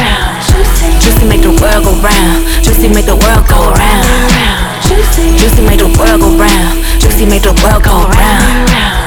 Juicy 1.02 1.26
make 1.26 1.42
the 1.42 1.54
world 1.62 1.82
go 1.84 1.94
round. 2.06 2.46
Juicy 2.64 2.90
make 2.90 3.06
the 3.06 3.18
world 3.18 3.46
go 3.50 3.74
round. 3.74 4.06
Juicy 4.86 5.62
make 5.66 5.80
the 5.80 5.90
world 5.98 6.22
go 6.22 6.30
round. 6.38 6.76
Juicy 7.02 7.26
make 7.26 7.42
the 7.42 7.54
world 7.64 7.84
go 7.84 8.06
round. 8.06 9.05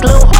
glue 0.00 0.37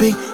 big 0.00 0.29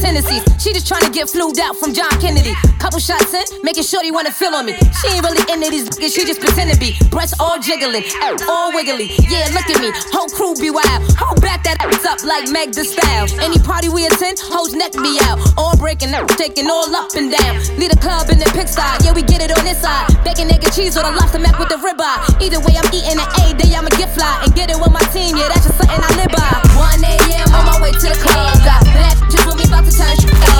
Tennessee's 0.00 0.44
she 0.68 0.74
just 0.74 0.86
trying 0.86 1.08
to 1.08 1.08
get 1.08 1.32
flued 1.32 1.56
out 1.64 1.80
from 1.80 1.96
John 1.96 2.12
Kennedy. 2.20 2.52
Couple 2.76 3.00
shots 3.00 3.32
in, 3.32 3.40
making 3.64 3.88
sure 3.88 4.04
they 4.04 4.12
wanna 4.12 4.30
feel 4.30 4.52
on 4.52 4.66
me. 4.68 4.76
She 5.00 5.08
ain't 5.08 5.24
really 5.24 5.40
into 5.48 5.72
these 5.72 5.88
niggas, 5.88 6.12
she 6.12 6.28
just 6.28 6.44
pretend 6.44 6.68
to 6.68 6.76
be. 6.76 6.92
Breasts 7.08 7.32
all 7.40 7.56
jiggling, 7.56 8.04
all 8.44 8.68
wiggly. 8.76 9.16
Yeah, 9.32 9.48
look 9.56 9.64
at 9.64 9.80
me, 9.80 9.88
whole 10.12 10.28
crew 10.28 10.52
be 10.60 10.68
wild. 10.68 11.08
Hold 11.16 11.40
back 11.40 11.64
that 11.64 11.80
ass 11.80 12.04
up 12.04 12.20
like 12.20 12.52
Meg 12.52 12.76
the 12.76 12.84
Style. 12.84 13.24
Any 13.40 13.56
party 13.56 13.88
we 13.88 14.04
attend, 14.04 14.44
hoes 14.44 14.76
neck 14.76 14.92
me 15.00 15.16
out. 15.24 15.40
All 15.56 15.72
breaking 15.80 16.12
up, 16.12 16.28
taking 16.36 16.68
all 16.68 16.84
up 16.92 17.16
and 17.16 17.32
down. 17.32 17.64
Lead 17.80 17.96
a 17.96 17.96
club 17.96 18.28
in 18.28 18.36
the 18.36 18.50
pig 18.52 18.68
style, 18.68 19.00
yeah, 19.00 19.16
we 19.16 19.24
get 19.24 19.40
it 19.40 19.48
on 19.48 19.64
this 19.64 19.80
side. 19.80 20.04
Bacon, 20.20 20.52
egg, 20.52 20.60
and 20.68 20.72
cheese 20.76 21.00
or 21.00 21.02
the 21.08 21.16
lobster 21.16 21.40
mac 21.40 21.56
with 21.56 21.72
the 21.72 21.80
ribeye. 21.80 22.44
Either 22.44 22.60
way, 22.60 22.76
I'm 22.76 22.92
eating 22.92 23.16
an 23.16 23.24
A 23.40 23.56
day, 23.56 23.72
I'ma 23.72 23.88
get 23.96 24.12
fly 24.12 24.44
and 24.44 24.52
get 24.52 24.68
it 24.68 24.76
with 24.76 24.92
my 24.92 25.04
team. 25.16 25.32
Yeah, 25.32 25.48
that's 25.48 25.64
just 25.64 25.80
something 25.80 25.96
I 25.96 26.12
live 26.20 26.28
by. 26.28 26.60
1 26.76 27.08
a.m. 27.08 27.56
on 27.56 27.64
my 27.64 27.80
way 27.80 27.88
to 27.96 28.06
the 28.12 28.20
club. 28.20 28.52
Got 28.68 28.84
bad 28.92 29.16
just 29.32 29.48
with 29.48 29.56
me, 29.56 29.64
about 29.64 29.88
to 29.88 29.96
turn 29.96 30.12
shit 30.20 30.28
up. 30.28 30.57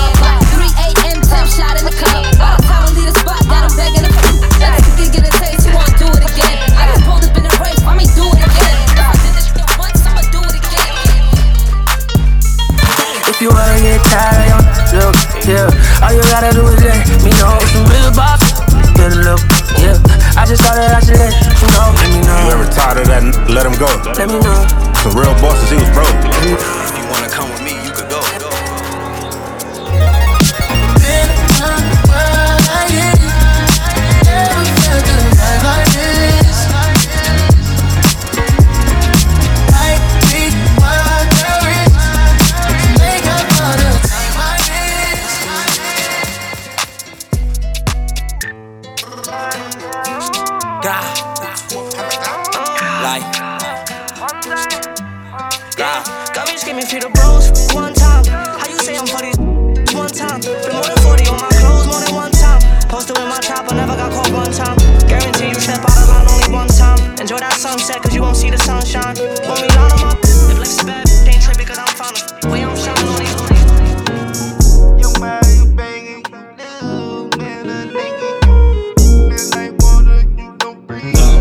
3 1.29 1.37
a.m. 1.37 1.47
shot 1.47 1.73
in 1.77 1.85
the 1.85 1.93
cup. 1.93 2.25
By 2.41 2.57
the 2.57 2.63
time 2.65 2.81
we 2.89 3.05
leave 3.05 3.13
the 3.13 3.19
spot, 3.21 3.41
got 3.45 3.63
'em 3.69 3.73
begging 3.77 4.03
to 4.05 4.11
Let 4.59 4.75
the 4.77 4.81
cookie 4.97 5.09
get 5.13 5.23
a 5.29 5.31
taste, 5.37 5.65
you 5.67 5.73
wanna 5.77 5.93
do 6.01 6.07
it 6.09 6.23
again. 6.25 6.57
I 6.75 6.89
just 6.89 7.05
pulled 7.05 7.23
up 7.23 7.37
in 7.37 7.43
the 7.45 7.53
race, 7.61 7.81
I 7.85 7.93
mean, 7.95 8.09
do 8.17 8.25
it 8.33 8.41
again. 8.49 8.77
If 8.89 8.99
I 8.99 9.13
did 9.23 9.33
this 9.37 9.47
shit 9.53 9.69
once, 9.77 10.01
I'ma 10.09 10.21
do 10.33 10.41
it 10.41 10.55
again. 10.57 10.93
If 13.29 13.37
you 13.41 13.49
wanna 13.53 13.77
get 13.79 14.01
tired 14.09 14.57
of 14.57 14.65
your 14.93 15.05
look, 15.05 15.15
yeah, 15.45 16.01
all 16.03 16.11
you 16.17 16.23
gotta 16.33 16.51
do 16.51 16.65
is 16.67 16.81
let 16.81 16.97
me 17.23 17.31
know. 17.39 17.55
Some 17.71 17.85
real 17.93 18.11
bop, 18.17 18.39
get 18.97 19.13
a 19.13 19.19
look, 19.21 19.41
yeah. 19.79 19.95
I 20.35 20.43
just 20.49 20.61
thought 20.65 20.75
that 20.81 20.97
I 20.97 20.99
should 21.05 21.19
let 21.19 21.33
you 21.61 21.67
know. 21.77 21.93
Let 21.93 22.09
me 22.09 22.19
know. 22.25 22.39
You 22.41 22.51
ever 22.57 22.67
tired 22.73 22.97
of 22.99 23.07
that? 23.07 23.21
n- 23.23 23.33
Let 23.53 23.65
him 23.69 23.75
go. 23.77 23.87
Let 24.17 24.27
me 24.33 24.39
know. 24.41 24.59
Some 25.03 25.13
real 25.15 25.33
bosses, 25.39 25.69
he 25.69 25.77
was 25.77 25.89
broke. 25.93 26.88
See 68.39 68.49
the 68.49 68.57
sunshine. 68.57 69.15
When 69.47 69.61
we 69.61 69.67
line 69.75 69.91
'em 69.99 70.07
up, 70.07 70.17
if 70.23 70.57
life's 70.57 70.83
bad, 70.83 71.05
they 71.25 71.31
ain't 71.31 71.43
tripping, 71.43 71.67
cause 71.67 71.77
I'm 71.77 71.87
found 71.99 72.15
a 72.45 72.49
way 72.49 72.63
I'm 72.63 72.75
shining 72.75 73.07
on 73.09 73.19
these. 73.19 74.49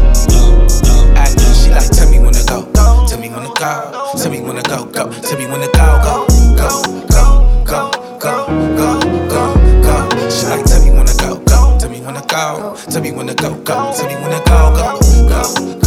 Ay, 0.01 1.35
She 1.55 1.71
like, 1.71 1.91
tell 1.91 2.09
me 2.11 2.21
when 2.21 2.33
to 2.33 2.45
go, 2.47 2.63
tell 3.07 3.19
me 3.19 3.29
when 3.29 3.43
to 3.43 3.49
go, 3.59 4.13
tell 4.17 4.31
me 4.31 4.41
when 4.41 4.57
to 4.57 4.63
go, 4.69 4.85
go, 4.87 5.11
tell 5.13 5.39
me 5.39 5.47
when 5.47 5.61
to 5.61 5.67
go, 5.75 5.99
go, 6.05 6.27
go, 6.57 6.83
go, 7.09 7.65
go, 7.65 7.91
go, 8.19 8.47
go, 8.77 9.01
go, 9.29 9.55
go. 9.83 10.31
She 10.31 10.47
like, 10.47 10.65
tell 10.65 10.83
me 10.85 10.91
when 10.91 11.07
to 11.07 11.17
go, 11.17 11.37
go, 11.41 11.79
tell 11.79 11.91
me 11.91 12.01
when 12.01 12.15
to 12.15 12.23
go, 12.29 12.77
tell 12.91 13.03
me 13.03 13.11
when 13.13 13.27
to 13.27 13.35
go, 13.35 13.55
go, 13.63 13.93
tell 13.97 14.07
me 14.07 14.15
when 14.15 14.31
to 14.31 14.43
go, 14.47 14.61
go, 14.77 14.99
go, 15.29 15.78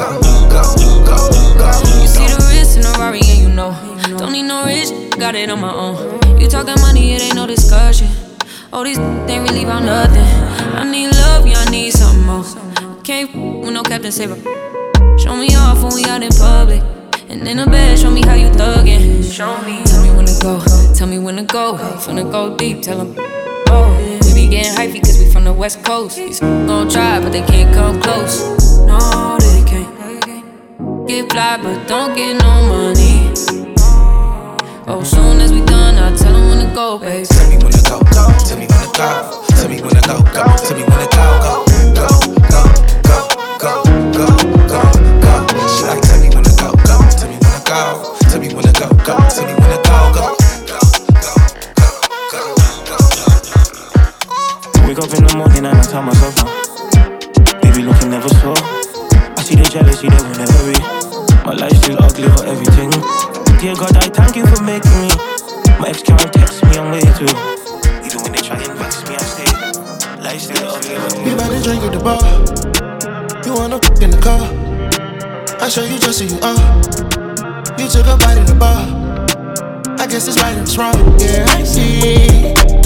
go, 0.00 0.20
go, 0.48 0.62
go, 1.04 1.18
go. 1.58 1.68
You 2.00 2.08
see 2.08 2.26
the 2.26 2.38
wrist 2.48 2.76
in 2.76 2.84
a 2.84 2.92
Rari 2.98 3.20
and 3.20 3.38
you 3.42 3.48
know. 3.48 3.72
Don't 4.18 4.32
need 4.32 4.44
no 4.44 4.64
rich, 4.64 4.90
got 5.18 5.34
it 5.34 5.50
on 5.50 5.60
my 5.60 5.72
own. 5.72 6.40
You 6.40 6.48
talking 6.48 6.80
money, 6.80 7.14
it 7.14 7.22
ain't 7.22 7.34
no 7.34 7.46
discussion. 7.46 8.08
All 8.72 8.84
these 8.84 8.98
ain't 8.98 9.48
really 9.48 9.64
about 9.64 9.84
nothing. 9.84 10.24
I 10.76 10.84
need 10.90 11.08
love, 11.08 11.46
yeah, 11.46 11.58
I 11.58 11.70
need 11.70 11.90
something 11.92 12.24
more. 12.24 12.44
Can't 13.02 13.34
with 13.34 13.72
no 13.72 13.82
Captain 13.82 14.12
Saber. 14.12 14.36
Show 15.18 15.36
me 15.36 15.54
off 15.56 15.82
when 15.82 15.94
we 15.94 16.04
out 16.04 16.22
in 16.22 16.30
public. 16.32 16.82
And 17.28 17.46
in 17.46 17.58
the 17.58 17.66
bed, 17.66 17.98
show 17.98 18.10
me 18.10 18.22
how 18.22 18.34
you 18.34 18.48
thuggin'. 18.50 19.22
Show 19.30 19.60
me. 19.62 19.82
Tell 19.84 20.02
me 20.02 20.10
when 20.10 20.26
to 20.26 20.36
go, 20.42 20.60
tell 20.94 21.06
me 21.06 21.18
when 21.18 21.36
to 21.36 21.44
go. 21.44 21.76
Finna 21.98 22.30
go 22.30 22.56
deep, 22.56 22.82
tell 22.82 22.98
them. 22.98 23.14
Oh, 23.68 23.94
we 24.24 24.34
be 24.34 24.48
getting 24.48 24.72
hypey 24.74 25.00
cause 25.00 25.18
we 25.18 25.30
from 25.30 25.44
the 25.44 25.52
west 25.52 25.84
coast. 25.84 26.16
These 26.16 26.40
gon' 26.40 26.88
try, 26.88 27.20
but 27.20 27.30
they 27.30 27.42
can't 27.42 27.72
come 27.72 28.00
close. 28.00 28.78
No, 28.78 29.36
they 29.38 29.49
get 31.10 31.32
fly, 31.32 31.56
but 31.62 31.88
don't 31.88 32.14
get 32.14 32.34
no 32.40 32.50
money. 32.70 33.32
Oh, 34.86 35.02
soon 35.04 35.40
as 35.40 35.52
we 35.52 35.60
done, 35.64 35.96
I 35.96 36.14
tell 36.16 36.32
them 36.32 36.48
when 36.48 36.58
to 36.68 36.74
go, 36.74 36.98
babe. 36.98 37.26
Tell 37.26 37.48
me 37.50 37.56
when 37.58 37.72
to 37.72 37.82
go, 37.90 37.98
go. 37.98 38.22
Tell 38.46 38.58
me 38.58 38.66
when 38.70 38.80
to 38.80 38.90
go. 38.94 39.44
Tell 39.58 39.68
me 39.68 39.80
when 39.82 39.90
to 39.90 40.02
go, 40.06 40.16
go. 40.34 40.44
Tell 40.62 40.76
me 40.76 40.84
when 40.86 40.98
to 41.02 41.06
go, 41.10 41.26
go. 41.42 41.54
Go, 41.98 42.06
go, 42.50 42.62
go, 43.58 43.72
go, 44.14 44.26
go, 44.70 44.80
go, 45.22 45.32
go. 45.50 45.66
She 45.74 45.82
like, 45.90 46.02
tell 46.02 46.20
me 46.22 46.28
when 46.30 46.44
to 46.44 46.52
go, 46.62 46.68
go. 46.88 46.96
Tell 47.18 47.28
me 47.30 47.36
when 47.42 47.52
to 47.54 47.62
go. 47.66 47.80
Tell 48.30 48.38
me 48.40 48.48
when 48.54 48.64
to 48.64 48.72
go, 48.78 48.86
go. 49.02 49.14
Tell 49.34 49.46
me 49.46 49.54
when 49.58 49.70
to 49.70 49.78
go, 49.82 49.98
go. 50.14 50.24
Wake 54.86 54.98
up 54.98 55.10
in 55.14 55.22
the 55.26 55.34
morning 55.36 55.64
and 55.66 55.78
I 55.78 55.82
tell 55.82 56.02
myself, 56.02 56.34
baby, 57.62 57.82
looking 57.82 58.10
never 58.10 58.28
slow. 58.28 58.54
I 59.38 59.42
see 59.42 59.54
the 59.54 59.64
jealousy 59.70 60.08
that 60.08 60.29
my 61.50 61.56
life 61.56 61.82
too 61.82 61.96
ugly 61.98 62.28
for 62.28 62.46
everything. 62.46 62.90
Dear 63.58 63.74
God, 63.74 63.96
I 63.96 64.06
thank 64.08 64.36
you 64.36 64.46
for 64.46 64.62
making 64.62 64.94
me. 65.02 65.10
My 65.80 65.88
ex 65.88 66.00
can't 66.00 66.32
text 66.32 66.62
me, 66.62 66.78
I'm 66.78 66.92
way 66.92 67.00
too. 67.00 67.26
Even 68.06 68.22
when 68.22 68.30
they 68.30 68.38
try 68.38 68.62
and 68.62 68.78
vex 68.78 69.02
me, 69.08 69.16
I 69.16 69.24
stay. 69.26 70.22
Life 70.22 70.42
still 70.42 70.68
ugly 70.68 70.94
for 70.94 71.28
You 71.28 71.34
about 71.34 71.50
to 71.50 71.60
drink 71.60 71.82
at 71.82 71.92
the 71.92 71.98
bar. 71.98 73.42
You 73.44 73.54
wanna 73.54 73.80
f- 73.82 74.00
in 74.00 74.12
the 74.12 74.20
car. 74.22 74.46
I 75.60 75.68
show 75.68 75.82
you 75.82 75.98
just 75.98 76.20
who 76.22 76.28
you 76.28 76.38
are. 76.40 77.80
You 77.80 77.88
took 77.88 78.06
a 78.06 78.16
bite 78.16 78.38
in 78.38 78.46
the 78.46 78.54
bar. 78.54 78.86
I 79.98 80.06
guess 80.06 80.28
it's 80.28 80.40
right 80.40 80.52
and 80.52 80.62
it's 80.62 80.78
wrong. 80.78 80.94
Yeah, 81.18 81.46
I 81.48 81.64
see. 81.64 82.79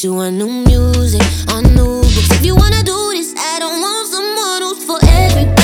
books, 0.00 0.04
you 0.04 0.14
want 0.14 0.36
new 0.36 0.48
music, 0.48 1.22
on 1.52 1.62
new 1.74 2.00
books. 2.02 2.30
If 2.30 2.44
you 2.44 2.54
wanna 2.56 2.82
do 2.82 3.10
this, 3.12 3.34
I 3.36 3.58
don't 3.58 3.80
want 3.80 4.08
someone 4.08 4.62
who's 4.62 4.84
for 4.84 4.98
everybody. 5.02 5.56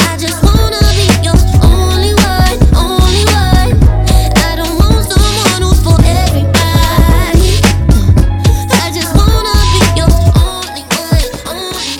I 0.00 0.16
just 0.18 0.42
wanna 0.42 0.80
be 0.96 1.06
your 1.22 1.36
only 1.62 2.14
one, 2.14 2.58
only 2.76 3.24
one. 3.32 3.76
I 4.36 4.56
don't 4.56 4.76
want 4.78 5.04
someone 5.10 5.62
who's 5.62 5.80
for 5.82 5.98
everybody. 6.22 7.60
I 8.72 8.90
just 8.92 9.12
wanna 9.14 9.54
be 9.74 9.80
your 10.00 10.12
only 10.44 10.84
one, 11.02 11.28
only 11.52 11.94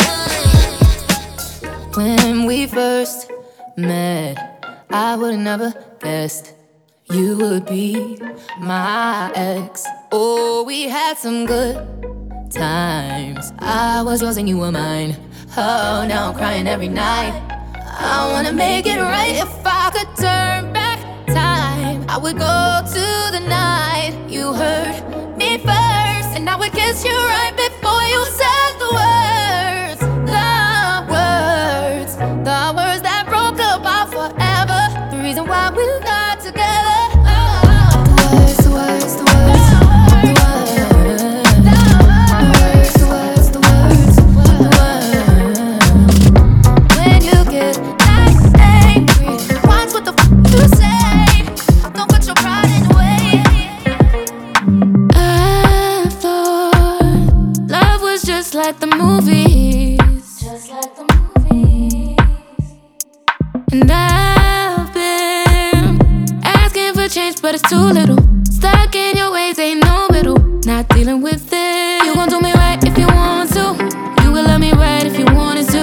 one. 1.60 2.28
When 2.28 2.46
we 2.46 2.66
first 2.66 3.30
met, 3.76 4.36
I 4.90 5.16
would've 5.16 5.40
never 5.40 5.74
guessed 6.00 6.54
you 7.10 7.36
would 7.36 7.66
be 7.66 8.18
my 8.58 9.30
ex. 9.34 9.84
Oh, 10.16 10.62
we 10.62 10.82
had 10.84 11.18
some 11.18 11.44
good 11.44 11.74
times. 12.48 13.52
I 13.58 14.00
was 14.02 14.22
yours 14.22 14.36
and 14.36 14.48
you 14.48 14.58
were 14.58 14.70
mine. 14.70 15.16
Oh, 15.56 16.06
now 16.06 16.28
I'm 16.28 16.34
crying 16.36 16.68
every 16.68 16.86
night. 16.86 17.34
I 17.98 18.30
wanna 18.32 18.52
make 18.52 18.86
it 18.86 19.00
right 19.00 19.34
if 19.34 19.66
I 19.66 19.90
could 19.90 20.16
turn 20.16 20.72
back 20.72 21.00
time. 21.26 22.04
I 22.08 22.16
would 22.18 22.38
go 22.38 22.82
to 22.94 23.06
the 23.32 23.40
night 23.40 24.14
you 24.28 24.52
hurt 24.52 25.36
me 25.36 25.58
first, 25.58 26.30
and 26.36 26.48
I 26.48 26.54
would 26.60 26.70
kiss 26.70 27.04
you 27.04 27.10
right 27.10 27.54
before 27.56 28.02
you 28.04 28.24
said. 28.38 28.63
And 63.74 63.90
I've 63.90 64.94
been 64.94 65.98
asking 66.44 66.94
for 66.94 67.08
change, 67.08 67.42
but 67.42 67.56
it's 67.56 67.68
too 67.68 67.76
little. 67.76 68.18
Stuck 68.44 68.94
in 68.94 69.16
your 69.16 69.32
ways, 69.32 69.58
ain't 69.58 69.84
no 69.84 70.06
middle. 70.12 70.38
Not 70.64 70.88
dealing 70.90 71.20
with 71.20 71.48
it. 71.52 72.04
You 72.06 72.14
gon' 72.14 72.28
do 72.28 72.40
me 72.40 72.52
right 72.52 72.78
if 72.84 72.96
you 72.96 73.08
want 73.08 73.50
to. 73.54 73.74
You 74.22 74.30
would 74.30 74.44
love 74.44 74.60
me 74.60 74.70
right 74.74 75.04
if 75.04 75.18
you 75.18 75.24
wanted 75.24 75.66
to. 75.70 75.82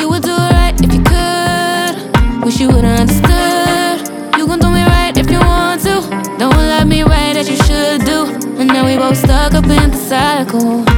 You 0.00 0.08
would 0.10 0.22
do 0.22 0.30
it 0.30 0.52
right 0.52 0.80
if 0.80 0.94
you 0.94 1.02
could. 1.02 2.44
Wish 2.44 2.60
you 2.60 2.68
would 2.68 2.84
understood. 2.84 4.06
You 4.38 4.46
gon' 4.46 4.60
do 4.60 4.70
me 4.70 4.84
right 4.84 5.18
if 5.18 5.28
you 5.28 5.40
want 5.40 5.82
to. 5.82 6.02
Don't 6.38 6.56
love 6.56 6.86
me 6.86 7.02
right 7.02 7.36
as 7.36 7.50
you 7.50 7.56
should 7.66 8.04
do. 8.04 8.26
And 8.60 8.68
now 8.68 8.86
we 8.86 8.96
both 8.96 9.16
stuck 9.16 9.54
up 9.54 9.64
in 9.64 9.90
the 9.90 9.96
cycle. 9.96 10.93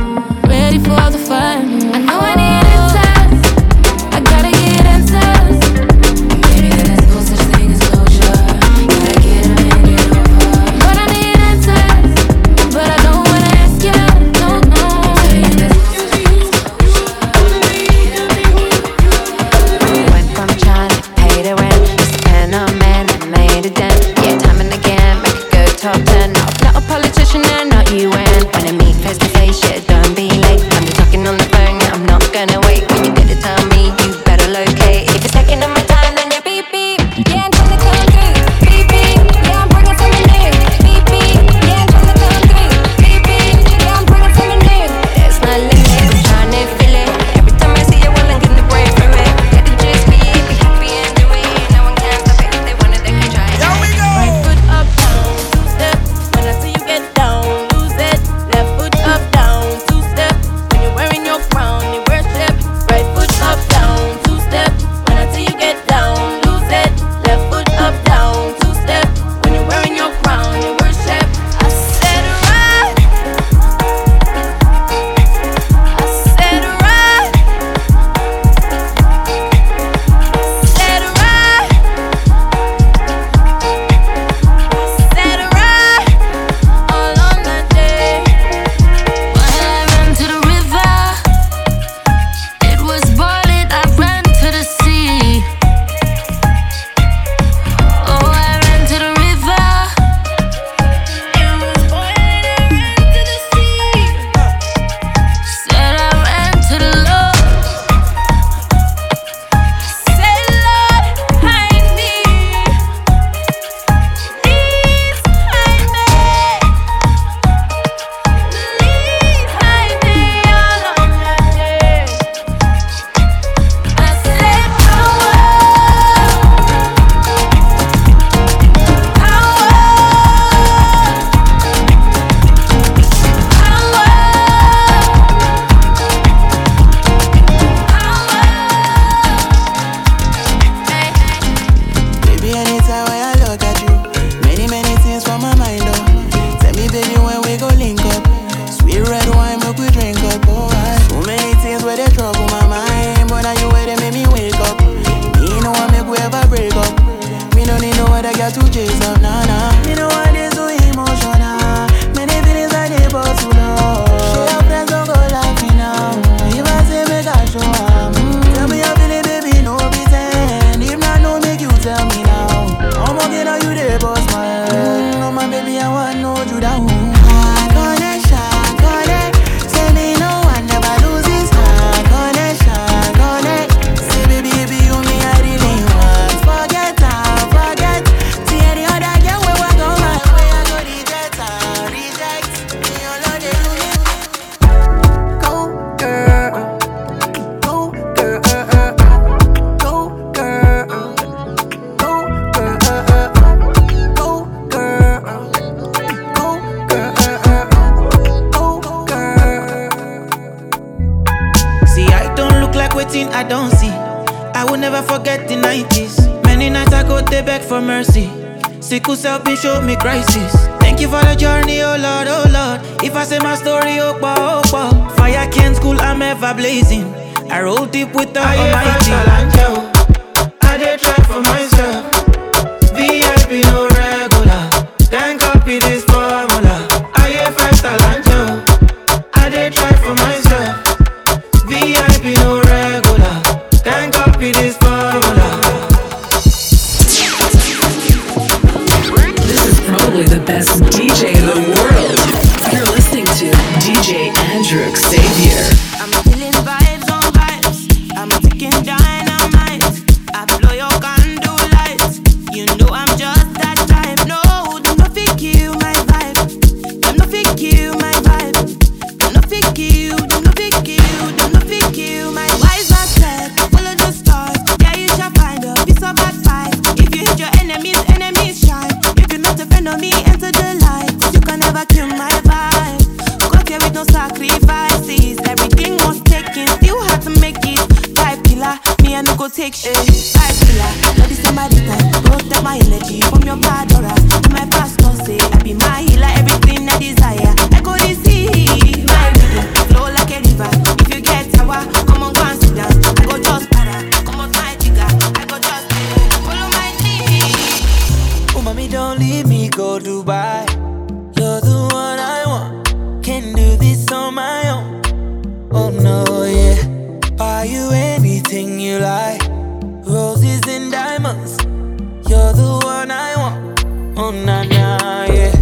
You're 322.29 322.53
the 322.53 322.81
one 322.83 323.11
I 323.13 323.37
want. 323.37 323.85
Oh 324.19 324.31
na 324.33 324.65
na, 324.65 325.25
yeah. 325.33 325.53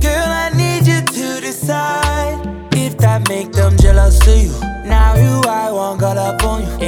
Girl, 0.00 0.30
I 0.44 0.50
need 0.56 0.86
you 0.86 1.02
to 1.02 1.40
decide 1.42 2.40
if 2.72 2.96
that 2.98 3.28
make 3.28 3.52
them 3.52 3.76
jealous 3.76 4.18
of 4.26 4.38
you. 4.38 4.58
Now 4.88 5.16
you, 5.16 5.42
I 5.46 5.70
want 5.70 6.00
got 6.00 6.16
up 6.16 6.42
on 6.44 6.62
you. 6.62 6.86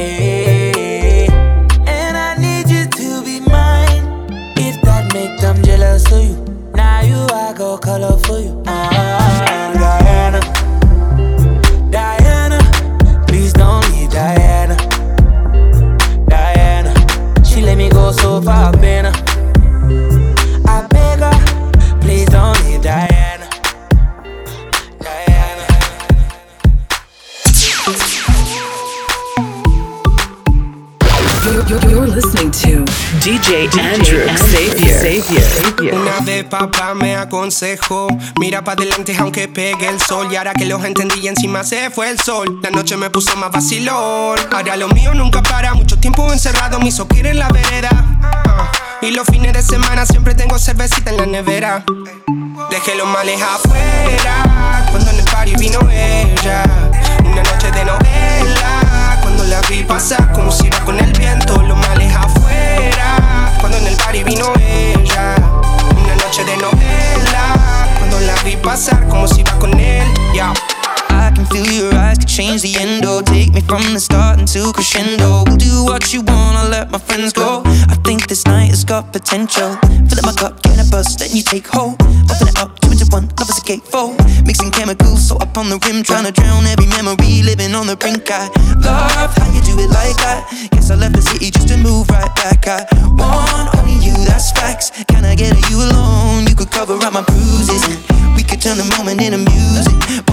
Aconsejó, 37.19 38.09
mira 38.41 38.65
para 38.65 38.83
adelante 38.83 39.17
aunque 39.19 39.49
pegue 39.49 39.89
el 39.89 40.01
sol. 40.01 40.29
Y 40.33 40.37
ahora 40.37 40.53
que 40.55 40.67
los 40.67 40.85
entendí 40.85 41.21
y 41.21 41.29
encima 41.29 41.65
se 41.65 41.91
fue 41.91 42.11
el 42.11 42.19
sol, 42.19 42.61
la 42.63 42.71
noche 42.71 42.97
me 42.97 43.11
puso 43.11 43.37
más 43.37 43.53
vacilón. 43.53 44.39
Ahora 44.51 44.77
lo 44.77 44.89
mío 44.89 45.15
nunca 45.15 45.43
para, 45.43 45.75
mucho 45.75 45.99
tiempo 45.99 46.33
encerrado 46.33 46.79
hizo 46.89 47.07
ir 47.15 47.27
en 47.27 47.39
la 47.39 47.49
vereda. 47.49 47.91
Ah, 48.23 48.71
Y 49.03 49.11
los 49.11 49.27
fines 49.27 49.53
de 49.53 49.63
semana 49.63 50.07
siempre 50.07 50.35
tengo 50.35 50.59
cervecita 50.59 51.11
en 51.11 51.19
la 51.19 51.27
nevera. 51.27 51.85
Dejé 52.71 52.95
los 52.97 53.07
males 53.07 53.41
afuera, 53.41 54.87
cuando 54.91 55.11
en 55.11 55.19
el 55.19 55.25
party 55.25 55.55
vino 55.57 55.81
ella. 55.91 56.63
Una 57.25 57.43
noche 57.43 57.71
de 57.71 57.85
novela, 57.85 59.19
cuando 59.21 59.45
la 59.45 59.61
vi 59.63 59.85
pasar 59.85 60.33
como 60.33 60.51
si 60.51 60.67
iba 60.67 60.81
con 60.85 60.99
el 60.99 61.13
viento. 61.13 61.63
Los 61.63 61.77
males 61.77 62.15
afuera, 62.15 63.53
cuando 63.61 63.79
en 63.79 63.87
el 63.87 63.97
party 63.97 64.25
vino 64.25 64.53
ella. 64.61 65.37
Noche 66.29 66.45
de 66.45 66.57
novela, 66.59 67.89
cuando 67.97 68.21
la 68.21 68.35
vi 68.45 68.55
pasar 68.59 69.09
como 69.09 69.27
si 69.27 69.41
iba 69.41 69.59
con 69.59 69.81
él. 69.81 70.05
Yeah. 70.35 70.53
I 71.29 71.31
can 71.31 71.45
feel 71.53 71.69
your 71.69 71.93
eyes 71.93 72.17
could 72.17 72.27
change 72.29 72.63
the 72.63 72.73
endo. 72.81 73.21
Take 73.21 73.53
me 73.53 73.61
from 73.61 73.85
the 73.93 74.01
start 74.01 74.41
into 74.41 74.73
crescendo. 74.73 75.45
We'll 75.45 75.61
do 75.61 75.85
what 75.85 76.09
you 76.15 76.23
want, 76.23 76.57
I'll 76.57 76.71
let 76.71 76.91
my 76.91 76.97
friends 76.97 77.35
go. 77.35 77.61
I 77.67 78.01
think 78.01 78.29
this 78.29 78.47
night 78.47 78.71
has 78.73 78.83
got 78.83 79.13
potential. 79.13 79.77
Fill 80.09 80.19
up 80.21 80.25
my 80.25 80.33
cup, 80.33 80.63
get 80.63 80.81
a 80.81 80.89
buzz, 80.89 81.17
then 81.21 81.29
you 81.37 81.43
take 81.43 81.69
hold. 81.69 82.01
Open 82.33 82.49
it 82.49 82.57
up, 82.57 82.81
two 82.81 82.93
into 82.93 83.05
one, 83.13 83.29
love 83.37 83.51
is 83.53 83.61
a 83.61 83.65
gatefold. 83.69 84.17
Mixing 84.47 84.71
chemicals, 84.71 85.29
so 85.29 85.37
up 85.37 85.53
on 85.59 85.69
the 85.69 85.77
rim, 85.85 86.03
trying 86.03 86.25
to 86.25 86.33
drown 86.33 86.65
every 86.65 86.89
memory, 86.97 87.45
living 87.45 87.75
on 87.77 87.87
the 87.87 87.97
brink. 87.97 88.25
I 88.33 88.49
love 88.81 89.29
how 89.37 89.53
you 89.53 89.61
do 89.61 89.77
it 89.85 89.93
like 89.93 90.17
that. 90.25 90.49
Guess 90.73 90.91
I 90.91 90.95
left 90.95 91.13
the 91.15 91.21
city 91.21 91.51
just 91.51 91.69
to 91.69 91.77
move 91.77 92.09
right 92.09 92.33
back. 92.41 92.65
I 92.65 92.89
want 93.05 93.77
only 93.77 94.01
you, 94.01 94.17
that's 94.25 94.49
facts. 94.57 95.05
Can 95.05 95.27
I 95.27 95.35
get 95.37 95.53
you 95.69 95.77
alone? 95.77 96.49
You 96.49 96.57
could 96.57 96.71
cover 96.71 96.97
up 96.97 97.13
my 97.13 97.21
bruises. 97.21 97.85
We 98.33 98.43
could 98.43 98.63
turn 98.63 98.79
the 98.81 98.89
moment 98.97 99.21
into 99.21 99.45
music. 99.45 100.28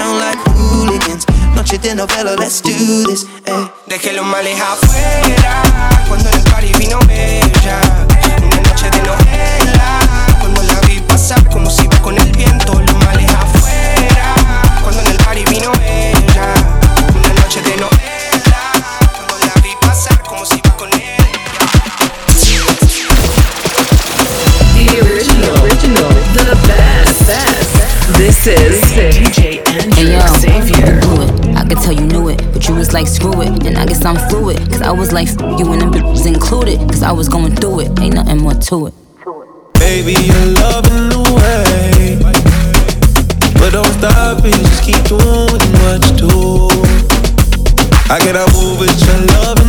Down 0.00 0.18
like 0.18 0.40
hooligans. 0.56 1.26
Noche 1.54 1.78
de 1.78 1.94
novela, 1.94 2.34
let's 2.36 2.62
do 2.62 2.72
this. 3.04 3.26
Eh. 3.44 3.66
Dejé 3.86 4.12
los 4.12 4.24
males 4.24 4.58
afuera 4.58 5.62
cuando 6.08 6.30
en 6.30 6.36
el 6.38 6.44
party 6.44 6.72
vino 6.78 6.98
ella. 7.10 7.78
Una 8.46 8.60
noche 8.68 8.88
de 8.90 9.02
novela 9.02 9.88
cuando 10.40 10.62
la 10.62 10.80
vi 10.86 11.00
pasar 11.00 11.42
como 11.50 11.68
si 11.70 11.84
iba 11.84 11.98
con 12.00 12.16
el 12.16 12.30
viento. 12.32 12.72
Los 12.80 12.98
males 13.04 13.30
afuera 13.30 14.34
cuando 14.82 15.00
en 15.02 15.08
el 15.08 15.18
party 15.18 15.44
vino 15.50 15.70
ella. 15.84 16.46
Una 17.18 17.32
noche 17.42 17.60
de 17.60 17.76
novela 17.76 18.62
cuando 19.28 19.46
la 19.48 19.54
vi 19.62 19.72
pasar 19.82 20.22
como 20.22 20.46
si 20.46 20.56
iba 20.56 20.76
con 20.76 20.90
él. 20.94 21.00
The 24.76 25.02
original, 25.02 25.52
original, 25.62 26.08
the 26.32 26.56
best, 26.66 27.26
best. 27.28 27.70
This 28.16 28.46
is 28.46 29.39
Hey 30.00 30.12
yo, 30.14 30.26
Xavier. 30.38 30.98
do 30.98 31.20
it. 31.20 31.56
I 31.58 31.68
could 31.68 31.76
tell 31.76 31.92
you 31.92 32.06
knew 32.06 32.30
it, 32.30 32.38
but 32.54 32.66
you 32.66 32.74
was 32.74 32.94
like 32.94 33.06
screw 33.06 33.42
it. 33.42 33.66
And 33.66 33.76
I 33.76 33.84
guess 33.84 34.02
I'm 34.02 34.16
fluid, 34.30 34.56
cause 34.70 34.80
I 34.80 34.90
was 34.92 35.12
like 35.12 35.28
f- 35.28 35.38
you 35.60 35.70
and 35.74 35.82
them 35.82 35.92
bitches 35.92 36.26
included. 36.26 36.78
Cause 36.88 37.02
I 37.02 37.12
was 37.12 37.28
going 37.28 37.54
through 37.54 37.80
it, 37.80 38.00
ain't 38.00 38.14
nothing 38.14 38.38
more 38.38 38.54
to 38.54 38.86
it. 38.86 38.94
Baby, 39.74 40.14
you're 40.24 40.46
loving 40.56 41.10
the 41.12 41.20
way. 41.36 42.16
But 43.60 43.74
don't 43.76 43.92
stop 44.00 44.42
it, 44.42 44.56
just 44.56 44.84
keep 44.84 45.04
doing 45.04 45.60
what 45.84 46.00
you 46.08 46.16
do. 46.16 46.68
I 48.08 48.16
gotta 48.24 48.48
move 48.56 48.80
with 48.80 48.96
your 49.04 49.20
love 49.36 49.59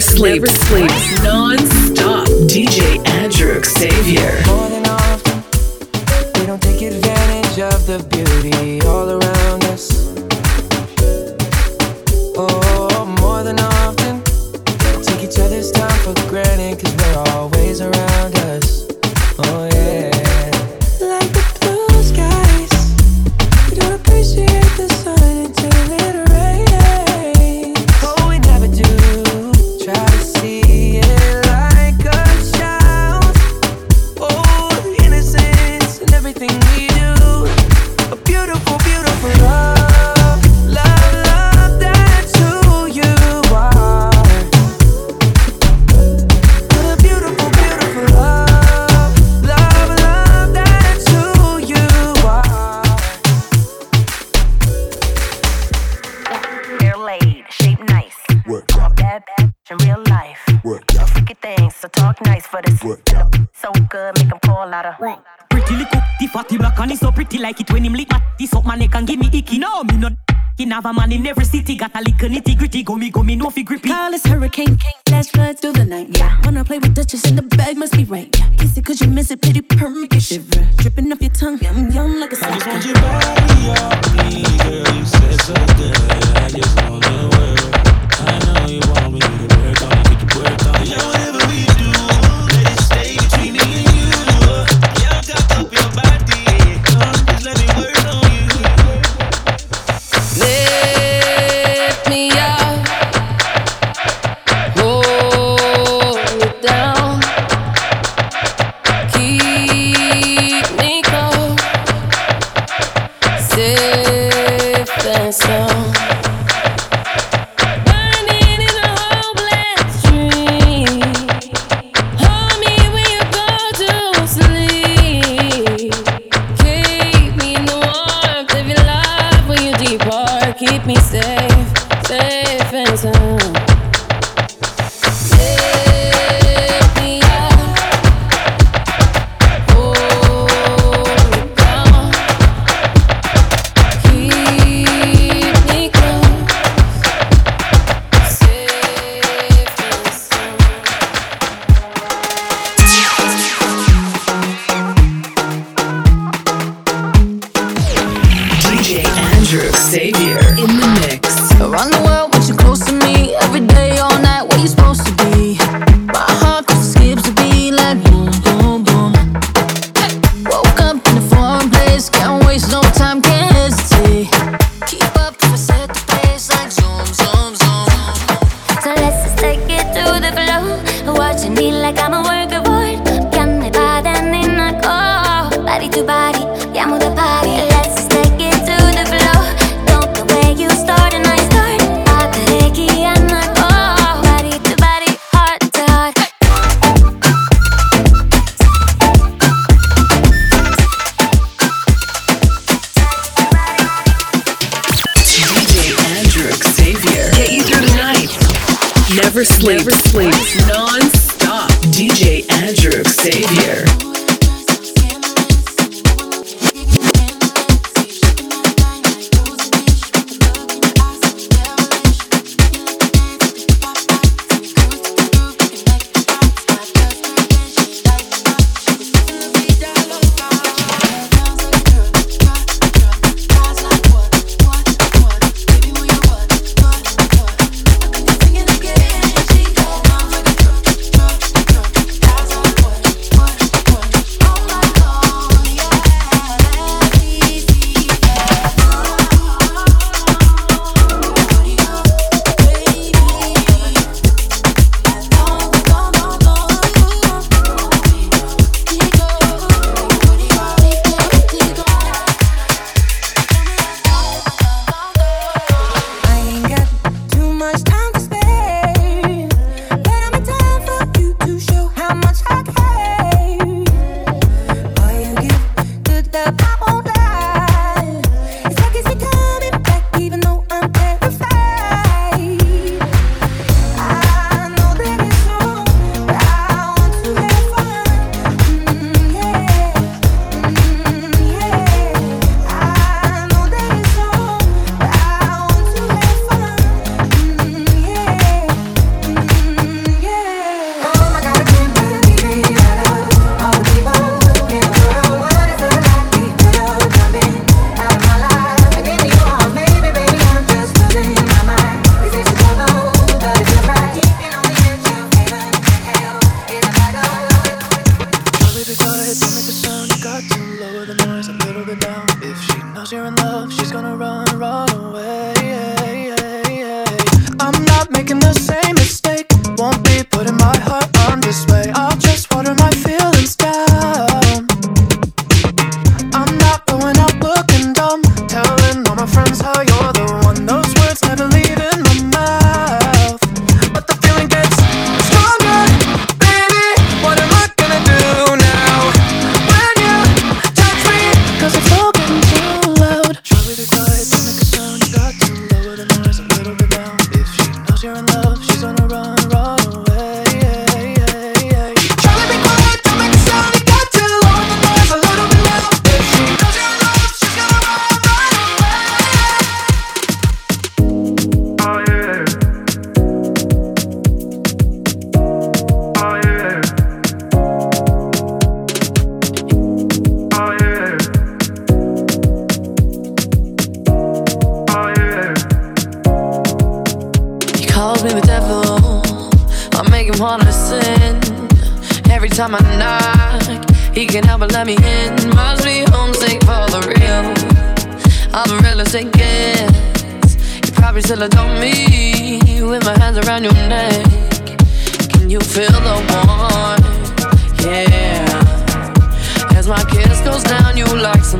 Never 0.00 0.16
sleep. 0.16 0.42
Never 0.42 0.46
sleep. 0.46 1.22
Non-stop. 1.22 2.26
DJ 2.48 3.06
Andrew 3.06 3.62
Xavier. 3.62 4.32
More 4.46 4.70
than 4.70 4.86
often, 4.86 5.42
we 6.40 6.46
don't 6.46 6.62
take 6.62 6.80
advantage 6.80 7.60
of 7.60 7.86
the 7.86 7.98
beauty 8.08 8.79
have 70.82 70.96
a 70.96 70.98
man 70.98 71.12
in 71.12 71.26
every 71.26 71.44
city. 71.44 71.76
Got 71.76 71.94
a 71.94 71.98
little 71.98 72.28
nitty 72.28 72.56
gritty. 72.56 72.82
Go 72.82 72.96
me, 72.96 73.10
go 73.10 73.22
me, 73.22 73.36
no 73.36 73.50
fi 73.50 73.62
grippy. 73.62 73.88
Call 73.88 74.10
this 74.10 74.24
hurricane. 74.24 74.78
Flash 75.06 75.28
floods 75.28 75.60
through 75.60 75.72
the 75.72 75.84
night. 75.84 76.16
Yeah. 76.16 76.40
Wanna 76.44 76.64
play 76.64 76.78
with 76.78 76.94
Duchess 76.94 77.24
in 77.28 77.36
the 77.36 77.42
bag, 77.42 77.76
must 77.76 77.92
be 77.92 78.04
right. 78.04 78.34
Yeah. 78.38 78.48
Kiss 78.56 78.76
it 78.76 78.84
cause 78.84 79.00
you 79.00 79.08
miss 79.08 79.30
it. 79.30 79.42
Pretty 79.42 79.60
perm, 79.60 80.00
make 80.00 80.14
you 80.14 80.20
shiver. 80.20 80.66
Dripping 80.76 81.12
up 81.12 81.20
your 81.20 81.30
tongue. 81.30 81.58
Yum, 81.60 81.90
yum, 81.90 82.20
like 82.20 82.32
a 82.32 82.36
I 82.46 82.54
just 82.54 82.66
want 82.66 82.84
your 82.86 82.94
body 82.94 83.68
off 83.80 84.16
me, 84.16 84.42
girl. 84.58 84.94
You 84.96 85.04
said 85.04 85.40
something. 85.42 86.19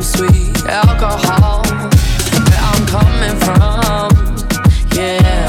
some 0.02 0.28
sweet 0.28 0.64
alcohol 0.66 1.62
where 1.64 2.62
I'm 2.70 2.86
coming 2.86 3.36
from. 3.40 4.10
Yeah, 4.96 5.48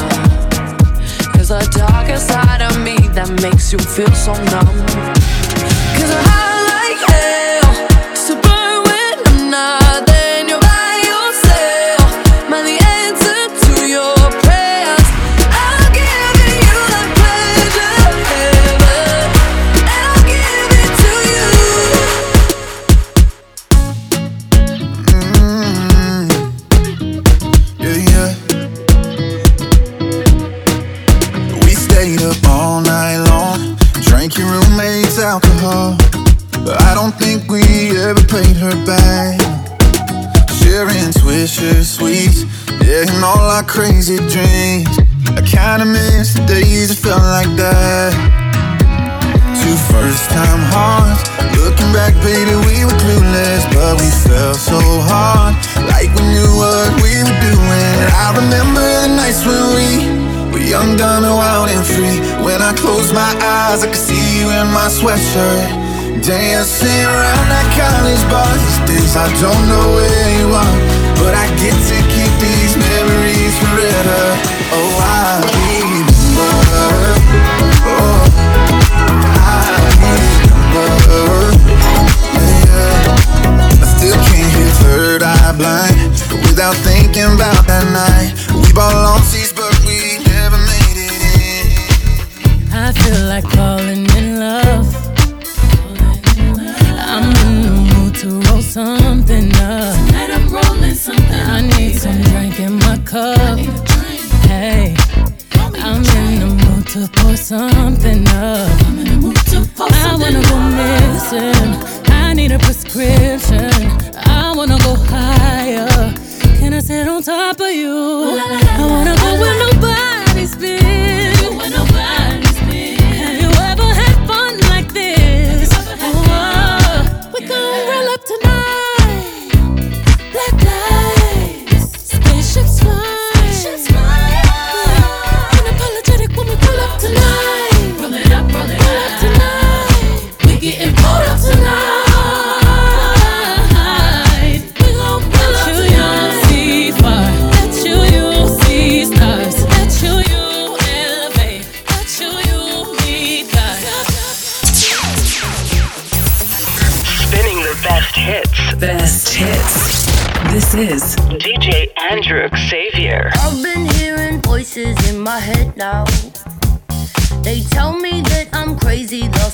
there's 1.33 1.51
a 1.51 1.61
darker 1.71 2.17
side 2.17 2.61
of 2.61 2.79
me 2.81 2.95
that 3.09 3.29
makes 3.41 3.71
you 3.71 3.79
feel 3.79 4.11
so 4.11 4.33
numb. 4.45 4.70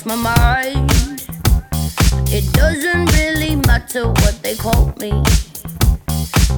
my 0.08 0.16
mind. 0.16 0.90
It 2.32 2.54
doesn't 2.54 3.12
really 3.12 3.58
matter 3.68 4.08
what 4.08 4.40
they 4.42 4.56
call 4.56 4.94
me. 5.02 5.12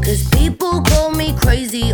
Cause 0.05 0.29
people 0.29 0.83
call 0.83 1.11
me 1.11 1.35
crazy 1.35 1.88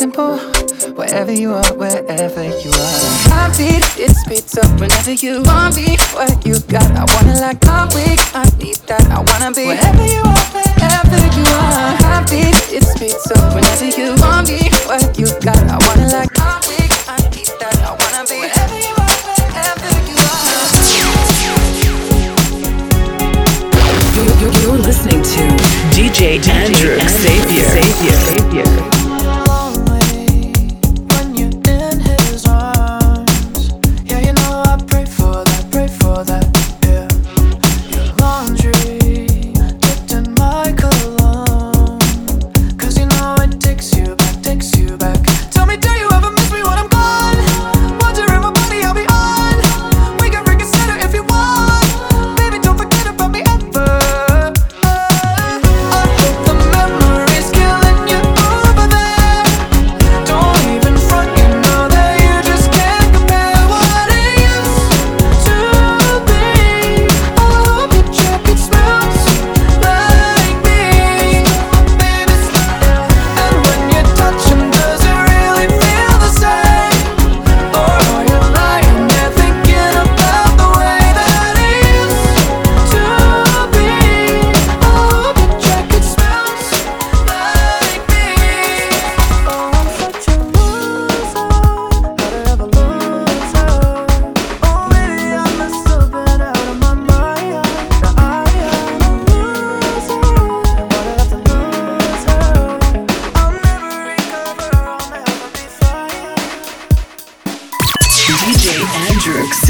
simple. 0.00 0.38
Wherever 0.96 1.30
you 1.30 1.52
are, 1.52 1.72
wherever 1.76 2.42
you 2.42 2.72
are. 2.72 3.00
I 3.36 3.52
it 4.00 4.16
speeds 4.16 4.56
up 4.56 4.80
whenever 4.80 5.12
you 5.12 5.42
want 5.42 5.76
me. 5.76 5.98
What 6.16 6.40
you 6.46 6.58
got, 6.72 6.88
I 6.96 7.04
wanna 7.12 7.36
like 7.38 7.60
all 7.68 7.84
week. 7.92 8.16
I 8.32 8.48
need 8.56 8.80
that, 8.88 9.04
I 9.12 9.20
wanna 9.20 9.52
be. 9.52 9.66
Wherever 9.68 10.06
you 10.08 10.24
are, 10.24 10.46
wherever 10.56 11.20
you 11.36 11.44
are. 11.52 12.00
I 12.00 12.24
it 12.32 12.84
speeds 12.88 13.30
up 13.36 13.52
whenever 13.52 13.92
you 13.92 14.16
want 14.24 14.48
me. 14.48 14.72
What 14.88 15.18
you 15.20 15.28
got, 15.44 15.60
I 15.68 15.76
wanna 15.84 16.08
like 16.16 16.32
all 16.40 16.64
week. 16.64 16.92
I 17.04 17.20
need 17.36 17.52
that, 17.60 17.76
I 17.84 17.92
wanna 18.00 18.24
be. 18.24 18.40
You 24.40 24.72
are, 24.72 24.78
listening 24.78 25.20
to 25.20 25.42
DJ 25.92 26.40
Andrew 26.48 26.96
Xavier. 27.04 27.64
Xavier. 27.68 28.16
Xavier. 28.64 28.99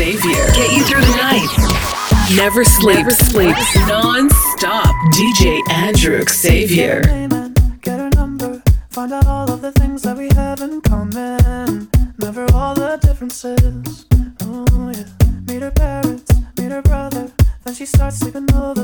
savior. 0.01 0.46
Get 0.55 0.72
you 0.72 0.82
through 0.84 1.03
the 1.03 1.16
night. 1.28 2.34
Never 2.34 2.64
sleep. 2.64 2.96
Never 2.96 3.11
sleep. 3.11 3.55
Non-stop. 3.86 4.94
DJ 5.12 5.61
Andrew 5.68 6.24
Xavier. 6.26 7.03
Get 7.82 8.14
number. 8.14 8.62
Find 8.88 9.12
out 9.12 9.26
all 9.26 9.53
of 9.53 9.61
the 9.61 9.72
things 9.72 10.01
that 10.05 10.16
we 10.16 10.30
have 10.30 10.62
in 10.62 10.80
common. 10.80 11.90
Never 12.16 12.46
all 12.55 12.74
the 12.74 12.96
differences. 13.03 14.07
Oh 14.40 14.90
yeah. 14.90 15.05
Meet 15.46 15.61
her 15.61 15.70
parents. 15.70 16.32
Meet 16.57 16.72
her 16.72 16.80
brother. 16.80 17.30
Then 17.64 17.74
she 17.74 17.84
starts 17.84 18.20
sleeping 18.20 18.51
over. 18.55 18.80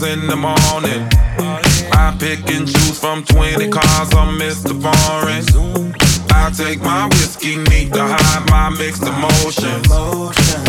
Hours 0.00 0.12
in 0.12 0.26
the 0.26 0.36
morning. 0.36 1.08
I 1.92 2.14
pick 2.18 2.38
and 2.50 2.66
choose 2.66 2.98
from 2.98 3.24
20 3.24 3.68
cars 3.70 4.12
on 4.14 4.38
Mr. 4.38 4.74
Foreign. 4.80 5.94
I 6.32 6.50
take 6.50 6.80
my 6.80 7.06
whiskey, 7.08 7.56
need 7.56 7.92
to 7.92 8.04
hide 8.04 8.50
my 8.50 8.70
mixed 8.70 9.02
emotions. 9.02 9.90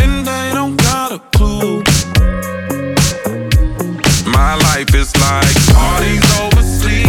And 0.02 0.26
they 0.26 0.52
don't 0.54 0.76
got 0.78 1.12
a 1.12 1.20
clue. 1.36 1.84
My 4.32 4.56
life 4.56 4.94
is 4.96 5.16
like 5.18 5.56
parties 5.74 6.26
over 6.42 6.64
sleep. 6.64 7.08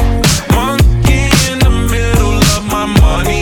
Monkey 0.51 1.25
in 1.51 1.59
the 1.59 1.71
middle 1.91 2.39
of 2.57 2.65
my 2.67 2.87
money 3.01 3.42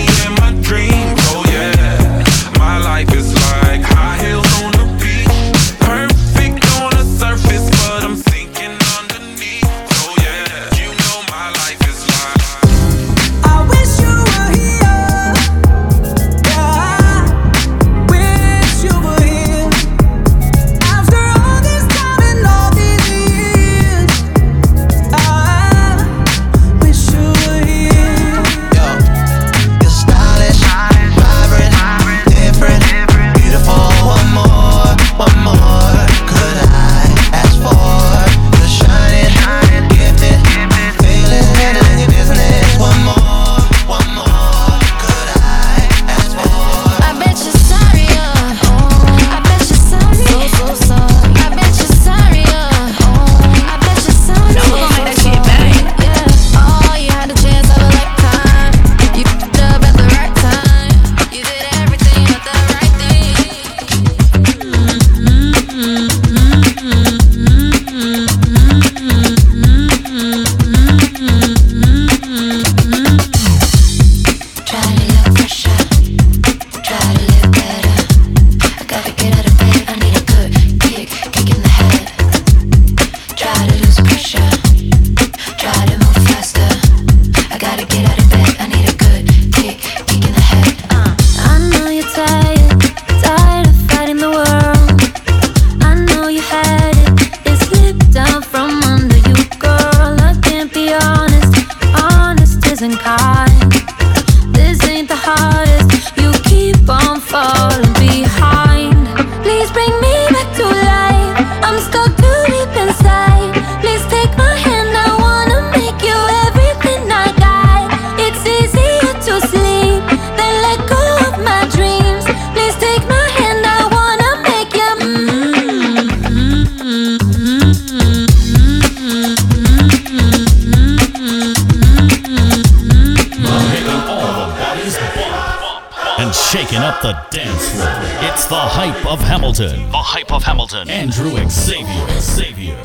Hamilton. 139.51 139.91
The 139.91 139.99
hype 139.99 140.33
of 140.33 140.45
Hamilton. 140.45 140.89
Andrew 140.89 141.37
Xavier. 141.49 142.21
Xavier. 142.21 142.77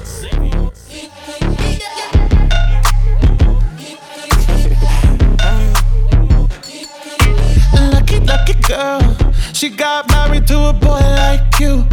Lucky, 7.91 8.19
lucky 8.19 8.53
girl. 8.61 9.15
She 9.53 9.69
got 9.69 10.09
married 10.09 10.47
to 10.47 10.69
a 10.69 10.73
boy 10.73 10.87
like 10.89 11.59
you. 11.59 11.85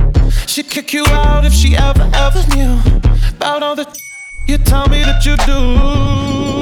She'd 0.47 0.70
kick 0.70 0.95
you 0.95 1.05
out 1.09 1.45
if 1.45 1.53
she 1.53 1.77
ever, 1.77 2.11
ever 2.14 2.43
knew 2.57 2.81
about 3.29 3.62
all 3.62 3.77
the 3.77 3.85
you 4.49 4.57
tell 4.57 4.89
me 4.89 5.03
that 5.03 5.27
you 5.27 5.37
do. 5.37 6.62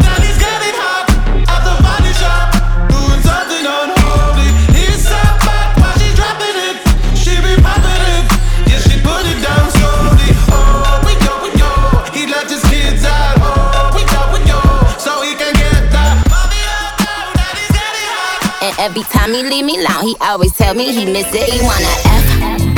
every 18.81 19.03
time 19.03 19.31
he 19.31 19.43
leave 19.43 19.63
me 19.63 19.77
alone, 19.77 20.07
he 20.07 20.15
always 20.21 20.51
tell 20.53 20.73
me 20.73 20.91
he 20.91 21.05
miss 21.05 21.27
it. 21.33 21.47
He 21.53 21.61
wanna 21.61 21.85
F 22.03 22.25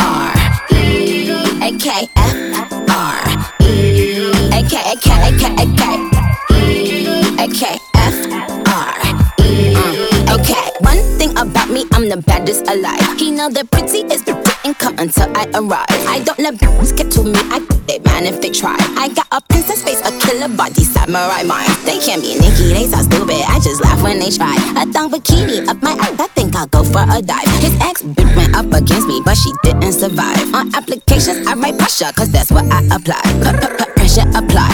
R 0.01 0.33
E 0.75 1.31
A 1.63 1.71
K 1.79 2.09
F 2.17 2.35
R 2.89 3.23
E 3.61 4.27
A 4.51 4.61
K 4.67 4.73
A 4.91 4.95
K 4.99 5.07
A 5.23 5.31
K 5.39 5.43
A 5.55 5.65
K 5.79 5.83
E 6.51 7.07
A 7.39 7.47
K 7.47 7.79
F 7.95 8.17
R 8.67 8.95
E 9.39 9.73
A 10.27 10.37
K. 10.43 10.72
About 11.35 11.69
me, 11.69 11.85
I'm 11.93 12.09
the 12.09 12.21
baddest 12.25 12.67
alive. 12.67 13.19
He 13.19 13.31
know 13.31 13.49
the 13.49 13.65
pretty 13.65 13.99
is 14.13 14.23
the 14.23 14.33
didn't 14.73 14.79
come 14.79 14.97
until 14.99 15.29
I 15.35 15.45
arrive. 15.55 15.85
I 16.07 16.19
don't 16.23 16.39
let 16.39 16.55
bitches 16.55 16.95
get 16.95 17.11
to 17.11 17.23
me. 17.23 17.39
I 17.51 17.59
think 17.59 17.85
they 17.87 17.99
man 17.99 18.25
if 18.25 18.41
they 18.41 18.49
try. 18.49 18.77
I 18.97 19.09
got 19.09 19.27
a 19.31 19.41
princess 19.41 19.83
face, 19.83 19.99
a 20.01 20.11
killer 20.19 20.49
body, 20.55 20.83
samurai 20.83 21.43
mind. 21.43 21.69
They 21.85 21.99
can't 21.99 22.21
be 22.21 22.35
Nicki, 22.39 22.73
they 22.73 22.87
so 22.87 23.01
stupid. 23.03 23.43
I 23.47 23.59
just 23.59 23.83
laugh 23.83 24.01
when 24.01 24.19
they 24.19 24.29
try. 24.29 24.55
A 24.77 24.85
thong 24.91 25.11
bikini 25.11 25.67
up 25.67 25.81
my 25.81 25.91
ass, 25.91 26.19
I 26.19 26.27
think 26.27 26.55
I'll 26.55 26.67
go 26.67 26.83
for 26.83 27.03
a 27.03 27.21
dive. 27.21 27.47
His 27.61 27.75
ex 27.81 28.01
bitch 28.03 28.35
went 28.35 28.55
up 28.55 28.71
against 28.73 29.07
me, 29.07 29.21
but 29.25 29.35
she 29.35 29.51
didn't 29.63 29.93
survive. 29.93 30.53
On 30.53 30.73
applications, 30.75 31.45
I 31.47 31.53
write 31.55 31.77
pressure, 31.77 32.11
cause 32.15 32.31
that's 32.31 32.51
what 32.51 32.65
I 32.71 32.83
apply. 32.95 33.21
P-p-p- 33.43 33.91
Pressure 34.03 34.27
apply, 34.35 34.67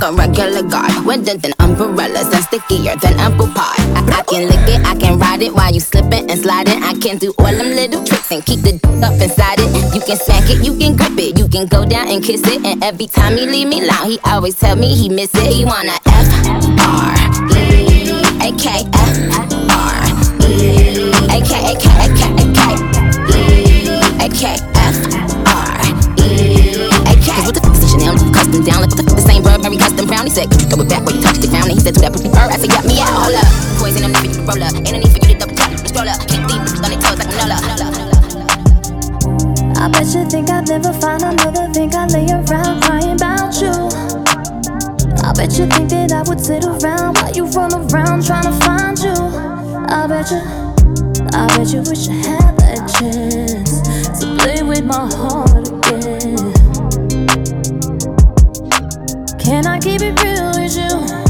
can't 0.00 0.14
a 0.14 0.16
regular 0.16 0.62
guy. 0.62 0.88
Wetter 1.04 1.36
than 1.36 1.52
umbrellas 1.58 2.32
and 2.32 2.44
stickier 2.44 2.96
than 2.96 3.18
apple 3.18 3.46
pie. 3.48 3.74
I, 3.94 4.18
I 4.18 4.22
can 4.22 4.48
lick 4.48 4.68
it, 4.68 4.86
I 4.86 4.94
can 4.96 5.18
ride 5.18 5.42
it 5.42 5.52
while 5.54 5.72
you 5.72 5.80
slipping 5.80 6.30
and 6.30 6.40
sliding. 6.40 6.82
I 6.82 6.94
can 6.94 7.18
do 7.18 7.32
all 7.38 7.46
them 7.46 7.68
little 7.68 8.04
tricks 8.04 8.30
and 8.32 8.44
keep 8.44 8.60
the 8.60 8.72
d- 8.72 8.88
up 9.02 9.14
inside 9.20 9.58
it. 9.58 9.94
You 9.94 10.00
can 10.00 10.16
smack 10.16 10.48
it, 10.50 10.64
you 10.64 10.76
can 10.76 10.96
grip 10.96 11.18
it, 11.18 11.38
you 11.38 11.48
can 11.48 11.66
go 11.66 11.84
down 11.84 12.08
and 12.08 12.22
kiss 12.22 12.42
it. 12.46 12.64
And 12.64 12.82
every 12.82 13.06
time 13.06 13.36
he 13.36 13.46
leave 13.46 13.68
me 13.68 13.80
alone, 13.82 14.10
he 14.10 14.18
always 14.24 14.54
tell 14.56 14.76
me 14.76 14.94
he 14.94 15.08
miss 15.08 15.30
it. 15.34 15.52
He 15.52 15.64
wanna 15.64 15.98
F 16.06 16.28
R 16.80 17.14
E 17.56 18.10
A 18.42 18.50
K 18.56 18.84
F 18.92 19.52
R 19.70 20.04
E 20.46 21.10
A 21.26 21.38
K 21.42 21.52
A 21.64 21.74
K 21.78 21.86
A 21.98 22.08
K 22.16 22.20
A 22.32 22.46
K 22.54 22.60
E 23.34 24.00
A 24.24 24.28
K 24.28 24.77
Throw 30.46 30.82
it 30.82 30.88
back 30.88 31.02
when 31.02 31.16
you 31.16 31.22
touch 31.22 31.42
the 31.42 31.48
ground. 31.50 31.66
And 31.66 31.74
he 31.74 31.82
said, 31.82 31.98
that 31.98 32.12
pussy 32.12 32.30
I 32.30 32.54
said, 32.54 32.70
me 32.86 33.02
out. 33.02 33.26
Hold 33.26 33.34
up. 33.34 33.50
Poison, 33.82 34.06
I'm 34.06 34.12
never 34.14 34.30
you 34.30 34.38
roll 34.46 34.62
up. 34.62 34.70
Ain't 34.70 35.02
need 35.02 35.10
for 35.10 35.18
you 35.26 35.34
to 35.34 35.42
double. 35.42 35.58
Just 35.58 35.90
roll 35.98 36.06
up. 36.06 36.22
On 36.22 36.46
toes 36.46 37.18
like 37.18 37.28
I 39.78 39.88
bet 39.90 40.06
you 40.14 40.28
think 40.30 40.50
I'd 40.50 40.68
never 40.68 40.92
find 40.92 41.22
another 41.22 41.72
thing 41.74 41.94
I 41.94 42.06
lay 42.06 42.26
around 42.30 42.82
crying 42.82 43.18
about 43.18 43.58
you. 43.58 43.74
I 45.26 45.32
bet 45.34 45.58
you 45.58 45.66
think 45.66 45.90
that 45.90 46.12
I 46.12 46.22
would 46.22 46.38
sit 46.40 46.64
around 46.64 47.18
while 47.18 47.32
you 47.34 47.46
run 47.50 47.74
around 47.74 48.24
trying 48.24 48.46
to 48.46 48.54
find 48.64 48.98
you. 48.98 49.14
I 49.90 50.06
bet 50.06 50.30
you, 50.30 50.38
I 51.34 51.46
bet 51.56 51.72
you 51.74 51.82
wish 51.82 52.06
you 52.06 52.14
had 52.22 52.56
that 52.58 52.86
chance 52.94 53.80
to 54.20 54.36
play 54.38 54.62
with 54.62 54.84
my 54.84 55.10
heart. 55.14 55.47
Can 59.48 59.66
I 59.66 59.78
keep 59.78 60.02
it 60.02 60.22
real 60.22 60.50
with 60.60 60.76
you? 60.76 61.27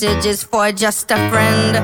messages 0.00 0.44
for 0.44 0.70
just 0.70 1.10
a 1.10 1.16
friend. 1.28 1.74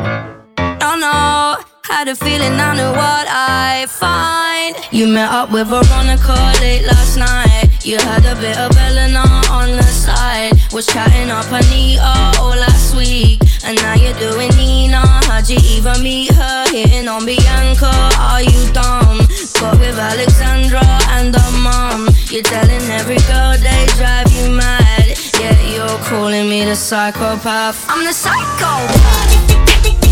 Don't 0.78 1.00
know 1.00 1.56
how 1.82 2.04
to 2.04 2.14
feel 2.14 2.42
I 2.42 2.76
know 2.76 2.92
what 2.92 3.26
I 3.28 3.86
find. 3.88 4.76
You 4.92 5.08
met 5.08 5.30
up 5.30 5.50
with 5.50 5.66
Veronica 5.66 6.36
late 6.60 6.86
last 6.86 7.16
night. 7.16 7.70
You 7.82 7.98
had 7.98 8.24
a 8.24 8.36
bit 8.40 8.56
of 8.56 8.70
Elena 8.76 9.24
on 9.50 9.72
the 9.72 9.82
side. 9.82 10.52
Was 10.72 10.86
chatting 10.86 11.28
up 11.28 11.50
Anita 11.50 12.38
all 12.38 12.54
last 12.54 12.94
week. 12.94 13.40
And 13.64 13.76
now 13.82 13.94
you're 13.94 14.18
doing 14.20 14.50
Nina. 14.50 15.02
How'd 15.26 15.48
you 15.50 15.58
even 15.64 16.00
meet 16.00 16.30
her? 16.30 16.64
Hitting 16.70 17.08
on 17.08 17.26
Bianca. 17.26 17.90
Are 18.20 18.42
you 18.42 18.62
dumb? 18.72 19.26
Got 19.58 19.80
with 19.80 19.98
Alexandra 19.98 20.86
and 21.18 21.34
her 21.34 21.52
mom. 21.66 22.08
You're 22.30 22.46
telling 22.46 22.84
every 22.94 23.18
girl 23.26 23.58
they 23.58 23.86
drive 23.98 24.30
you 24.30 24.50
mad. 24.54 25.03
Yeah, 25.40 25.60
you're 25.62 25.98
calling 26.04 26.48
me 26.48 26.64
the 26.64 26.76
psychopath. 26.76 27.84
I'm 27.88 28.04
the 28.04 28.12
psycho. 28.12 30.03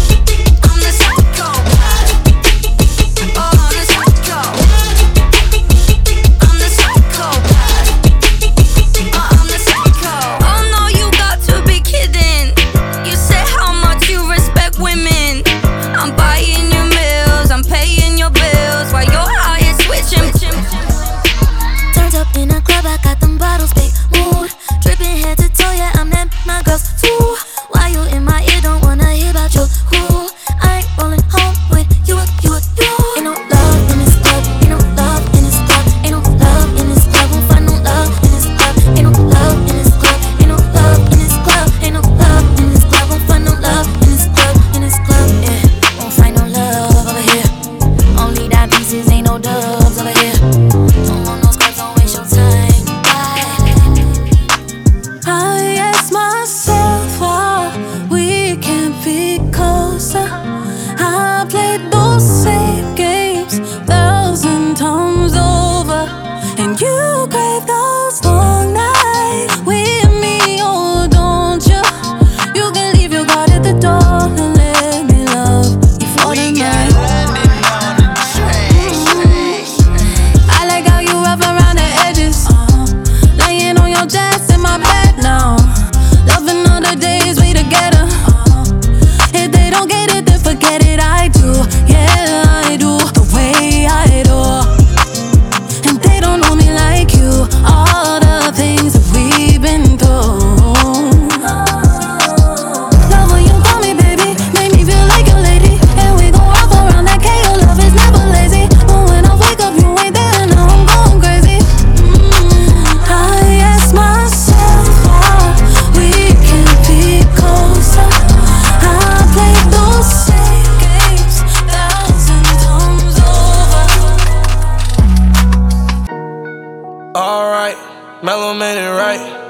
never 128.52 128.58
made 128.58 128.78
it 128.78 128.90
right. 128.90 129.40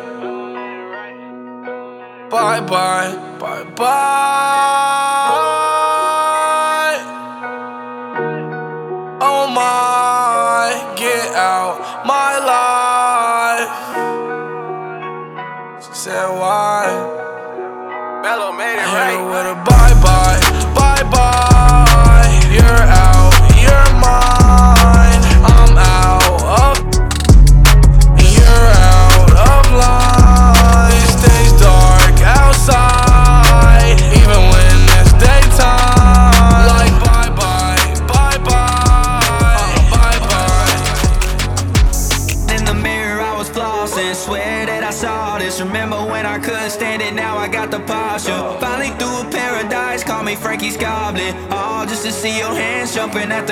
Bye 2.30 2.60
bye, 2.60 3.38
bye 3.38 3.64
bye. 3.76 4.78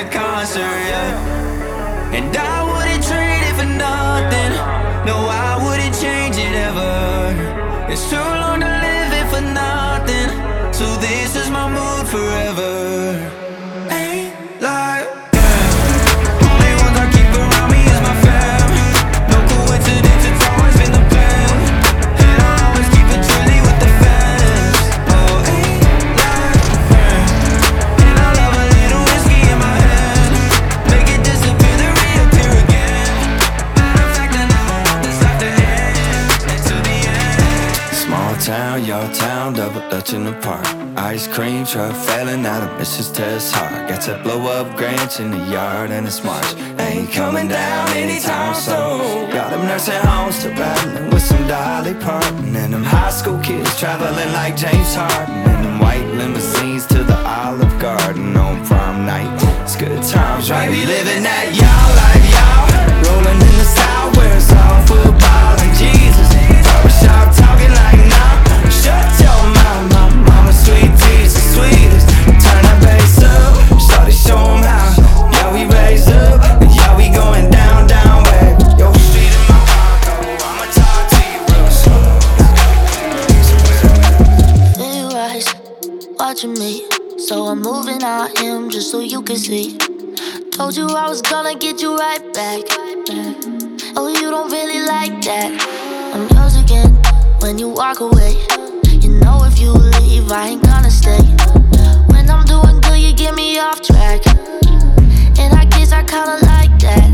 The 0.05 0.11
concert, 0.11 0.61
yeah. 0.61 2.15
And 2.17 2.35
I 2.37 2.65
wouldn't 2.69 3.05
trade 3.05 3.43
it 3.49 3.55
for 3.59 3.67
nothing. 3.67 4.53
No, 5.05 5.17
I 5.29 5.53
wouldn't 5.63 5.95
change 5.95 6.37
it 6.37 6.55
ever. 6.69 7.93
It's 7.93 8.09
too 8.09 8.17
long 8.17 8.61
to 8.61 8.71
live 8.87 9.13
it 9.21 9.27
for 9.33 9.43
nothing. 9.43 10.31
So 10.73 10.87
this 10.97 11.37
is 11.37 11.51
my 11.51 11.67
mood 11.69 12.09
forever. 12.09 13.10
In 40.13 40.25
the 40.25 40.33
park. 40.41 40.67
Ice 40.97 41.29
cream 41.29 41.65
truck 41.65 41.95
failing 41.95 42.45
out 42.45 42.63
of 42.63 42.71
Mrs. 42.81 43.15
Tess 43.15 43.53
heart. 43.53 43.89
Got 43.89 44.01
to 44.03 44.21
blow 44.23 44.47
up 44.47 44.77
grants 44.77 45.21
in 45.21 45.31
the 45.31 45.39
yard 45.51 45.91
and 45.91 46.07
it's 46.07 46.25
March. 46.25 46.55
Ain't 46.79 47.13
coming 47.13 47.49
down 47.49 47.89
anytime 47.91 48.55
soon. 48.55 49.31
Got 49.31 49.51
them 49.51 49.67
nursing 49.67 50.01
homes 50.03 50.43
to 50.43 50.49
battling 50.51 51.11
with 51.11 51.23
some 51.23 51.47
Dolly 51.47 51.95
Parton. 51.95 52.57
And 52.57 52.73
them 52.75 52.83
high 52.83 53.11
school 53.11 53.39
kids 53.41 53.79
traveling 53.79 54.33
like 54.33 54.57
James 54.57 54.95
Harden. 54.95 55.35
And 55.35 55.65
them 55.65 55.79
white 55.79 56.07
limousines 56.15 56.87
to 56.87 57.05
the 57.05 57.19
Olive 57.27 57.79
Garden 57.79 58.37
on 58.37 58.65
prom 58.67 59.07
night. 59.07 59.31
It's 59.63 59.77
good 59.77 60.03
times, 60.03 60.51
right? 60.51 60.71
We 60.71 60.87
living 60.87 61.23
that 61.23 61.47
y'all 61.55 61.91
life, 62.03 62.27
y'all. 62.35 62.67
Rolling 63.07 63.41
in 63.41 63.55
the 63.63 63.69
south 63.79 64.17
where 64.17 64.37
it's 64.37 64.51
all 64.51 64.81
football 64.87 65.55
and 65.61 65.75
Jesus. 65.79 66.29
Barbershop 66.67 67.37
talking 67.37 67.71
like 67.71 67.80
Turn 72.45 72.63
that 72.67 72.79
bass 72.83 73.23
up, 73.23 73.53
'em 74.49 74.63
how. 74.63 74.89
Yeah, 75.33 75.49
we 75.55 75.63
raise 75.77 76.09
up, 76.09 76.39
yeah, 76.77 76.97
we 76.97 77.07
going 77.09 77.51
down, 77.51 77.87
down, 77.87 78.19
in 79.31 79.41
my 79.49 79.61
I'ma 80.49 80.67
talk 80.79 81.03
to 81.13 81.19
you 81.33 81.41
real 81.51 81.71
slow. 81.81 82.11
Eyes 85.27 85.49
watching 86.19 86.55
me. 86.55 86.73
So 87.19 87.35
I'm 87.47 87.61
moving 87.61 88.03
on 88.03 88.29
him 88.37 88.71
just 88.71 88.91
so 88.91 88.99
you 89.01 89.23
can 89.23 89.37
see. 89.37 89.77
Told 90.57 90.77
you 90.77 90.87
I 90.87 91.09
was 91.09 91.23
gonna 91.23 91.55
get 91.55 91.81
you 91.83 91.97
right 91.97 92.25
back. 92.35 92.63
Oh, 93.97 94.09
you 94.09 94.31
don't 94.31 94.51
really 94.51 94.81
like 94.87 95.21
that. 95.23 95.51
I'm 96.15 96.27
yours 96.35 96.57
again 96.57 96.91
when 97.41 97.59
you 97.59 97.69
walk 97.69 98.01
away. 98.01 98.37
You 99.05 99.11
know 99.23 99.45
if 99.45 99.59
you 99.59 99.73
leave, 99.73 100.31
I 100.33 100.49
ain't 100.51 100.63
gonna 100.63 100.90
stay. 101.01 101.23
When 102.13 102.29
I'm 102.29 102.45
doing 102.45 102.79
good, 102.81 102.99
you 102.99 103.13
get 103.15 103.35
me 103.35 103.59
off 103.59 103.81
track. 103.81 104.21
And 105.41 105.51
I 105.63 105.65
guess 105.73 105.93
I 105.93 106.03
kinda 106.15 106.37
like 106.53 106.75
that. 106.87 107.11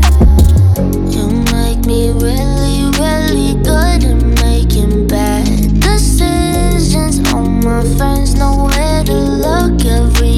You 1.13 1.25
make 1.55 1.81
me 1.91 2.01
really, 2.25 2.79
really 3.03 3.53
good 3.69 3.99
at 4.11 4.19
making 4.43 5.07
bad 5.07 5.47
decisions. 5.79 7.15
All 7.31 7.47
my 7.67 7.83
friends 7.97 8.35
know 8.35 8.53
where 8.67 9.03
to 9.05 9.17
look 9.45 9.85
every 9.85 10.36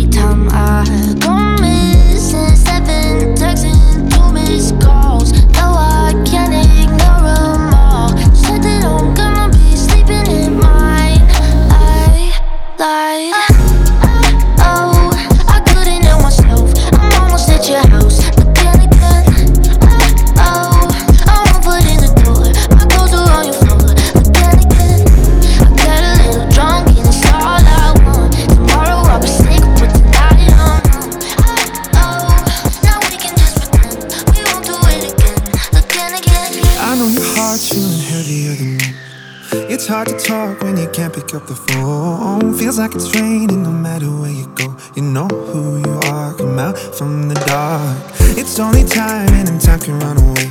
pick 41.29 41.41
up 41.41 41.47
the 41.47 41.55
phone. 41.55 42.53
Feels 42.55 42.79
like 42.79 42.95
it's 42.95 43.13
raining 43.15 43.61
no 43.61 43.71
matter 43.71 44.07
where 44.07 44.31
you 44.31 44.47
go. 44.55 44.75
You 44.95 45.03
know 45.03 45.27
who 45.27 45.77
you 45.77 45.99
are, 46.09 46.33
come 46.33 46.57
out 46.57 46.77
from 46.77 47.27
the 47.27 47.35
dark. 47.45 47.97
It's 48.37 48.59
only 48.59 48.83
time 48.83 49.29
and 49.33 49.61
time 49.61 49.79
can 49.79 49.99
run 49.99 50.17
away. 50.17 50.49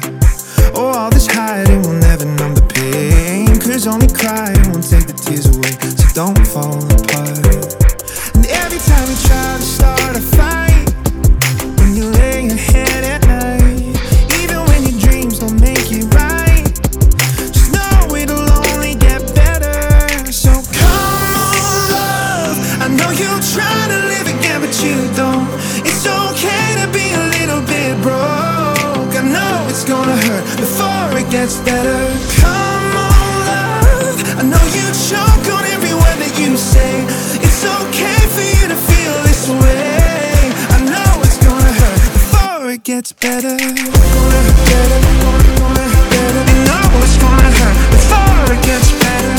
Oh, 0.75 0.93
all 0.95 1.11
this 1.11 1.27
hiding 1.27 1.83
will 1.83 1.99
never 1.99 2.27
numb 2.27 2.55
the 2.55 2.63
pain. 2.63 3.59
Cause 3.59 3.87
only 3.87 4.09
crying 4.09 4.63
won't 4.71 4.89
take 4.89 5.07
the 5.07 5.15
tears 5.15 5.47
away. 5.47 5.75
So 5.99 6.07
don't 6.15 6.47
fall 6.47 6.98
hurt 43.21 43.43
better, 43.43 43.57
gonna, 43.57 43.83
gonna 45.59 45.83
hurt 45.83 46.11
better. 46.11 46.45
You 46.53 46.65
know 46.65 46.83
gonna 47.21 47.51
hurt 47.51 47.77
before 47.91 48.55
it 48.55 48.63
gets 48.65 48.93
better. 48.93 49.35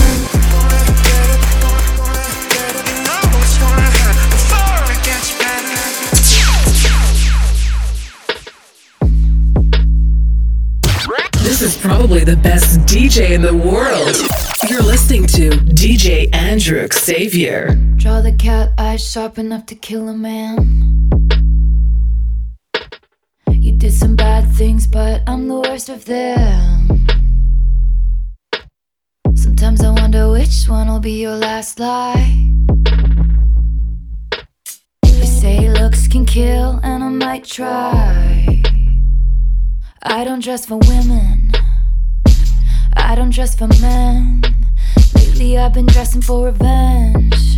You 1.07 2.95
know 3.06 3.22
it's 3.39 3.57
gonna 3.57 3.89
hurt 3.99 4.18
before 4.31 4.84
it 4.91 5.01
gets 5.06 5.30
better. 5.39 5.80
This 11.43 11.61
is 11.61 11.77
probably 11.77 12.23
the 12.23 12.35
best 12.38 12.80
DJ 12.81 13.31
in 13.31 13.41
the 13.41 13.56
world. 13.56 14.18
You're 14.69 14.84
listening 14.84 15.26
to 15.27 15.51
DJ 15.51 16.34
Andrew 16.34 16.88
Xavier. 16.91 17.76
Draw 17.95 18.22
the 18.22 18.34
cat 18.34 18.72
eyes 18.77 19.10
sharp 19.10 19.38
enough 19.38 19.65
to 19.68 19.76
kill 19.76 20.10
a 20.10 20.14
man. 20.14 20.89
Some 23.99 24.15
bad 24.15 24.49
things, 24.55 24.88
but 24.88 25.21
I'm 25.27 25.49
the 25.49 25.59
worst 25.59 25.89
of 25.89 26.05
them. 26.05 27.05
Sometimes 29.35 29.84
I 29.84 29.89
wonder 29.89 30.31
which 30.31 30.67
one 30.69 30.88
will 30.88 31.01
be 31.01 31.19
your 31.19 31.35
last 31.35 31.80
lie. 31.81 32.53
They 35.03 35.26
say 35.26 35.69
looks 35.69 36.07
can 36.07 36.26
kill, 36.26 36.80
and 36.81 37.03
I 37.03 37.09
might 37.09 37.43
try. 37.43 38.63
I 40.01 40.23
don't 40.23 40.41
dress 40.41 40.65
for 40.65 40.77
women. 40.77 41.51
I 42.95 43.15
don't 43.15 43.34
dress 43.34 43.53
for 43.53 43.67
men. 43.81 44.41
Lately 45.13 45.57
I've 45.57 45.73
been 45.73 45.88
dressing 45.88 46.21
for 46.21 46.45
revenge. 46.45 47.57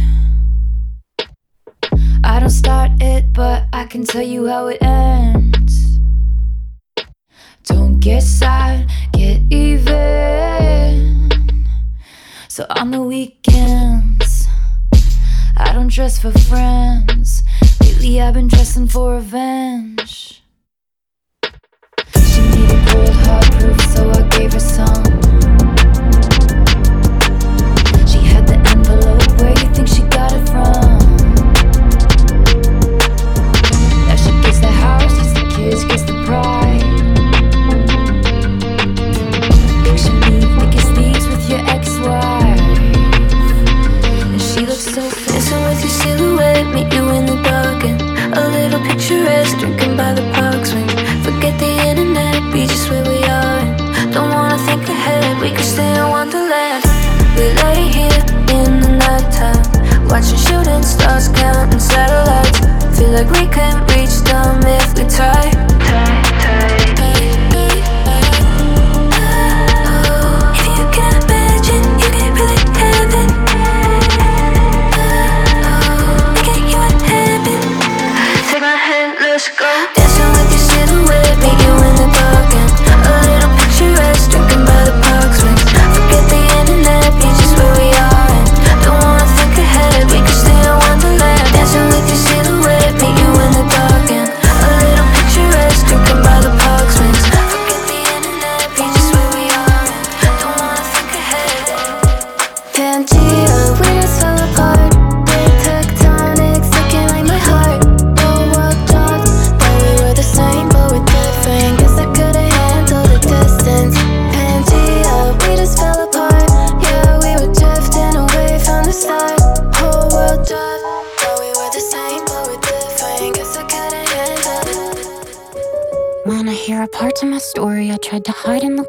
I 2.23 2.39
don't 2.39 2.49
start 2.49 2.91
it, 2.99 3.31
but 3.31 3.65
I 3.73 3.85
can 3.85 4.03
tell 4.05 4.23
you 4.23 4.47
how 4.47 4.67
it 4.67 4.81
ends. 4.81 5.60
Don't 7.65 7.99
get 7.99 8.23
sad, 8.23 8.89
get 9.13 9.41
even. 9.51 11.29
So 12.47 12.65
on 12.69 12.91
the 12.91 13.01
weekends, 13.01 14.47
I 15.55 15.71
don't 15.71 15.87
dress 15.87 16.19
for 16.19 16.31
friends. 16.31 17.43
Lately 17.79 18.19
I've 18.19 18.33
been 18.33 18.47
dressing 18.47 18.87
for 18.87 19.13
revenge. 19.15 20.41
She 22.15 22.41
needed 22.41 22.87
cold 22.87 23.09
hard 23.09 23.45
proof, 23.53 23.79
so 23.93 24.09
I 24.09 24.27
gave 24.29 24.53
her 24.53 24.59
some. 24.59 25.03
She 28.07 28.19
had 28.25 28.47
the 28.47 28.57
envelope, 28.71 29.39
where 29.39 29.51
you 29.51 29.69
think 29.73 29.87
she 29.87 30.01
got 30.09 30.33
it 30.33 30.49
from? 30.49 30.97
Now 34.07 34.15
she 34.15 34.31
gets 34.41 34.59
the 34.59 34.67
house, 34.67 35.13
gets 35.13 35.33
the 35.33 35.45
kids, 35.55 35.83
gets 35.85 36.03
the 36.03 36.23
pride. 36.25 36.60
Meet 46.73 46.93
you 46.93 47.09
in 47.09 47.25
the 47.25 47.35
dark 47.43 47.83
and 47.83 48.01
a 48.37 48.47
little 48.47 48.79
picturesque, 48.81 49.57
drinking 49.59 49.97
by 49.97 50.13
the 50.13 50.23
park 50.33 50.65
swing. 50.65 50.87
Forget 51.23 51.59
the 51.59 51.71
internet, 51.89 52.53
be 52.53 52.67
just 52.67 52.89
where 52.89 53.03
we 53.03 53.23
are. 53.23 53.59
And 53.59 54.13
don't 54.13 54.29
wanna 54.29 54.57
think 54.57 54.83
ahead, 54.87 55.41
we 55.41 55.49
could 55.51 55.65
stay 55.65 55.91
in 55.99 56.09
Wonderland. 56.09 56.83
We 57.35 57.45
lay 57.63 57.81
here 57.97 58.23
in 58.57 58.79
the 58.83 58.91
nighttime, 59.03 59.63
watching 60.07 60.37
shooting 60.37 60.83
stars, 60.83 61.27
counting 61.29 61.79
satellites. 61.79 62.59
Feel 62.97 63.11
like 63.11 63.29
we 63.31 63.47
can 63.47 63.75
reach 63.93 64.15
them 64.29 64.61
if 64.65 64.97
we 64.97 65.03
try. 65.09 65.70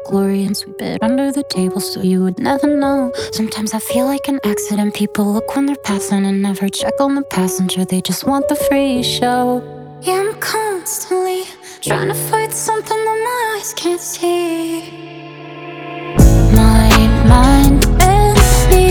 Glory 0.05 0.43
and 0.43 0.55
sweep 0.55 0.81
it 0.81 1.01
under 1.01 1.31
the 1.31 1.43
table 1.43 1.79
so 1.79 2.01
you 2.01 2.23
would 2.23 2.39
never 2.39 2.67
know. 2.67 3.11
Sometimes 3.31 3.73
I 3.73 3.79
feel 3.79 4.05
like 4.05 4.27
an 4.27 4.39
accident. 4.43 4.93
People 4.93 5.33
look 5.33 5.55
when 5.55 5.65
they're 5.65 5.75
passing 5.75 6.25
and 6.25 6.41
never 6.41 6.69
check 6.69 6.93
on 6.99 7.15
the 7.15 7.23
passenger. 7.23 7.85
They 7.85 8.01
just 8.01 8.25
want 8.25 8.47
the 8.47 8.55
free 8.55 9.03
show. 9.03 9.61
Yeah, 10.01 10.23
I'm 10.27 10.33
constantly 10.39 11.43
trying 11.81 12.09
to 12.09 12.15
fight 12.15 12.51
something 12.51 12.97
that 12.97 13.19
my 13.29 13.57
eyes 13.57 13.73
can't 13.73 14.01
see. 14.01 14.91
My 16.53 16.89
mind 17.27 17.85
and 18.01 18.37
me, 18.69 18.87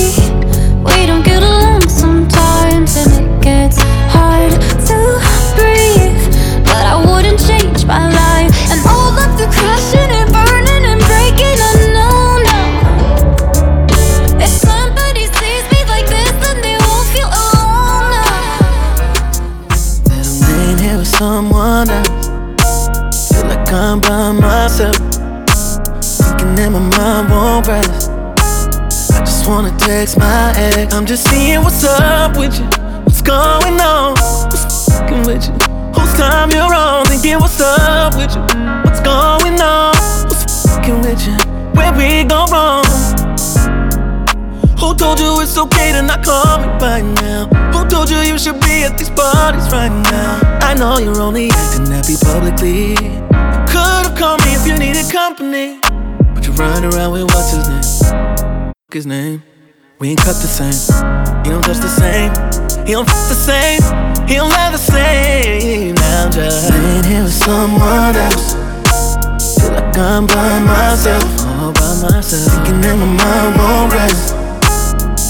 we 0.84 1.06
don't 1.06 1.24
get 1.24 1.42
along 1.42 1.88
sometimes, 1.88 2.96
and 2.96 3.26
it 3.26 3.42
gets 3.42 3.81
text 29.84 30.18
my 30.18 30.52
ex. 30.56 30.94
I'm 30.94 31.06
just 31.06 31.28
seeing 31.28 31.62
what's 31.62 31.84
up 31.84 32.36
with 32.36 32.58
you. 32.58 32.66
What's 33.04 33.22
going 33.22 33.80
on? 33.80 34.14
What's 34.14 34.88
fucking 34.88 35.22
with 35.26 35.44
you? 35.46 35.54
Whose 35.94 36.14
time 36.14 36.50
you're 36.50 36.74
on? 36.74 37.06
Thinking 37.06 37.38
what's 37.38 37.60
up 37.60 38.14
with 38.14 38.34
you? 38.34 38.42
What's 38.84 39.00
going 39.00 39.60
on? 39.60 39.94
What's 40.28 40.66
fucking 40.66 41.00
with 41.02 41.20
you? 41.26 41.36
Where 41.74 41.92
we 41.92 42.24
go 42.24 42.46
wrong? 42.46 42.84
Who 44.78 44.94
told 44.94 45.18
you 45.20 45.40
it's 45.40 45.56
okay 45.58 45.92
to 45.92 46.02
not 46.02 46.24
call 46.24 46.58
me 46.58 46.66
right 46.80 47.04
now? 47.22 47.46
Who 47.72 47.88
told 47.88 48.10
you 48.10 48.18
you 48.18 48.38
should 48.38 48.60
be 48.60 48.84
at 48.84 48.98
these 48.98 49.10
parties 49.10 49.70
right 49.72 49.92
now? 50.10 50.58
I 50.60 50.74
know 50.74 50.98
you're 50.98 51.20
only 51.20 51.50
acting 51.50 51.86
happy 51.86 52.16
publicly. 52.22 52.90
You 52.90 53.64
could've 53.70 54.16
called 54.18 54.40
me 54.44 54.54
if 54.54 54.66
you 54.66 54.76
needed 54.78 55.10
company. 55.10 55.78
But 56.34 56.46
you 56.46 56.52
run 56.54 56.84
around 56.84 57.12
with 57.12 57.24
what's 57.24 57.52
his 57.52 57.68
name? 57.68 58.72
His 58.90 59.06
name. 59.06 59.51
We 60.02 60.10
ain't 60.10 60.18
cut 60.18 60.34
the 60.34 60.50
same. 60.50 60.74
He 61.46 61.50
don't 61.54 61.62
touch 61.62 61.78
the 61.78 61.86
same. 61.86 62.34
He 62.84 62.90
don't 62.90 63.08
f 63.08 63.14
the 63.30 63.38
same. 63.38 63.78
He 64.26 64.34
don't 64.34 64.50
love 64.50 64.72
the 64.74 64.82
same. 64.82 65.94
Now 65.94 66.26
I'm 66.26 66.32
just 66.32 66.74
laying 66.74 67.04
here 67.04 67.22
with 67.22 67.30
someone 67.30 68.10
else. 68.18 68.58
Feel 69.62 69.70
like 69.70 69.96
I'm 69.96 70.26
by 70.26 70.58
myself, 70.66 71.22
all 71.46 71.70
by 71.70 72.02
myself. 72.02 72.50
Thinking 72.50 72.80
that 72.82 72.98
my 72.98 73.14
mind 73.14 73.54
won't 73.54 73.94
rest. 73.94 74.34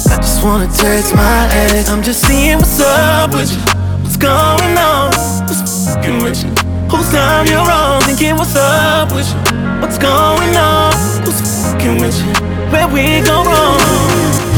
I 0.09 0.17
just 0.25 0.43
wanna 0.43 0.73
text 0.73 1.13
my 1.13 1.53
ex. 1.53 1.91
I'm 1.91 2.03
just 2.03 2.25
seeing 2.25 2.57
what's 2.57 2.81
up 2.81 3.37
with 3.37 3.53
you. 3.53 3.61
What's 4.01 4.17
going 4.17 4.73
on? 4.81 5.13
What's 5.53 5.85
fucking 5.85 6.25
with 6.25 6.41
you? 6.41 6.49
Whose 6.89 7.13
time 7.13 7.45
you're? 7.45 7.61
Thinking 8.09 8.41
what's 8.41 8.57
up 8.57 9.13
with 9.13 9.29
you? 9.29 9.37
What's 9.85 9.99
going 10.01 10.57
on? 10.57 10.97
Who's 11.29 11.45
fucking 11.61 12.01
with 12.01 12.17
you? 12.25 12.33
Where 12.73 12.89
we 12.89 13.21
go 13.21 13.45
wrong? 13.45 14.52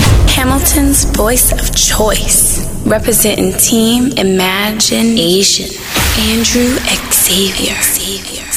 Hamilton's 0.44 1.04
voice 1.04 1.52
of 1.52 1.74
choice, 1.74 2.68
representing 2.84 3.54
Team 3.54 4.12
Imagine 4.18 5.16
Asian, 5.16 5.70
Andrew 6.18 6.76
Xavier. 7.10 7.80
Xavier. 7.80 8.53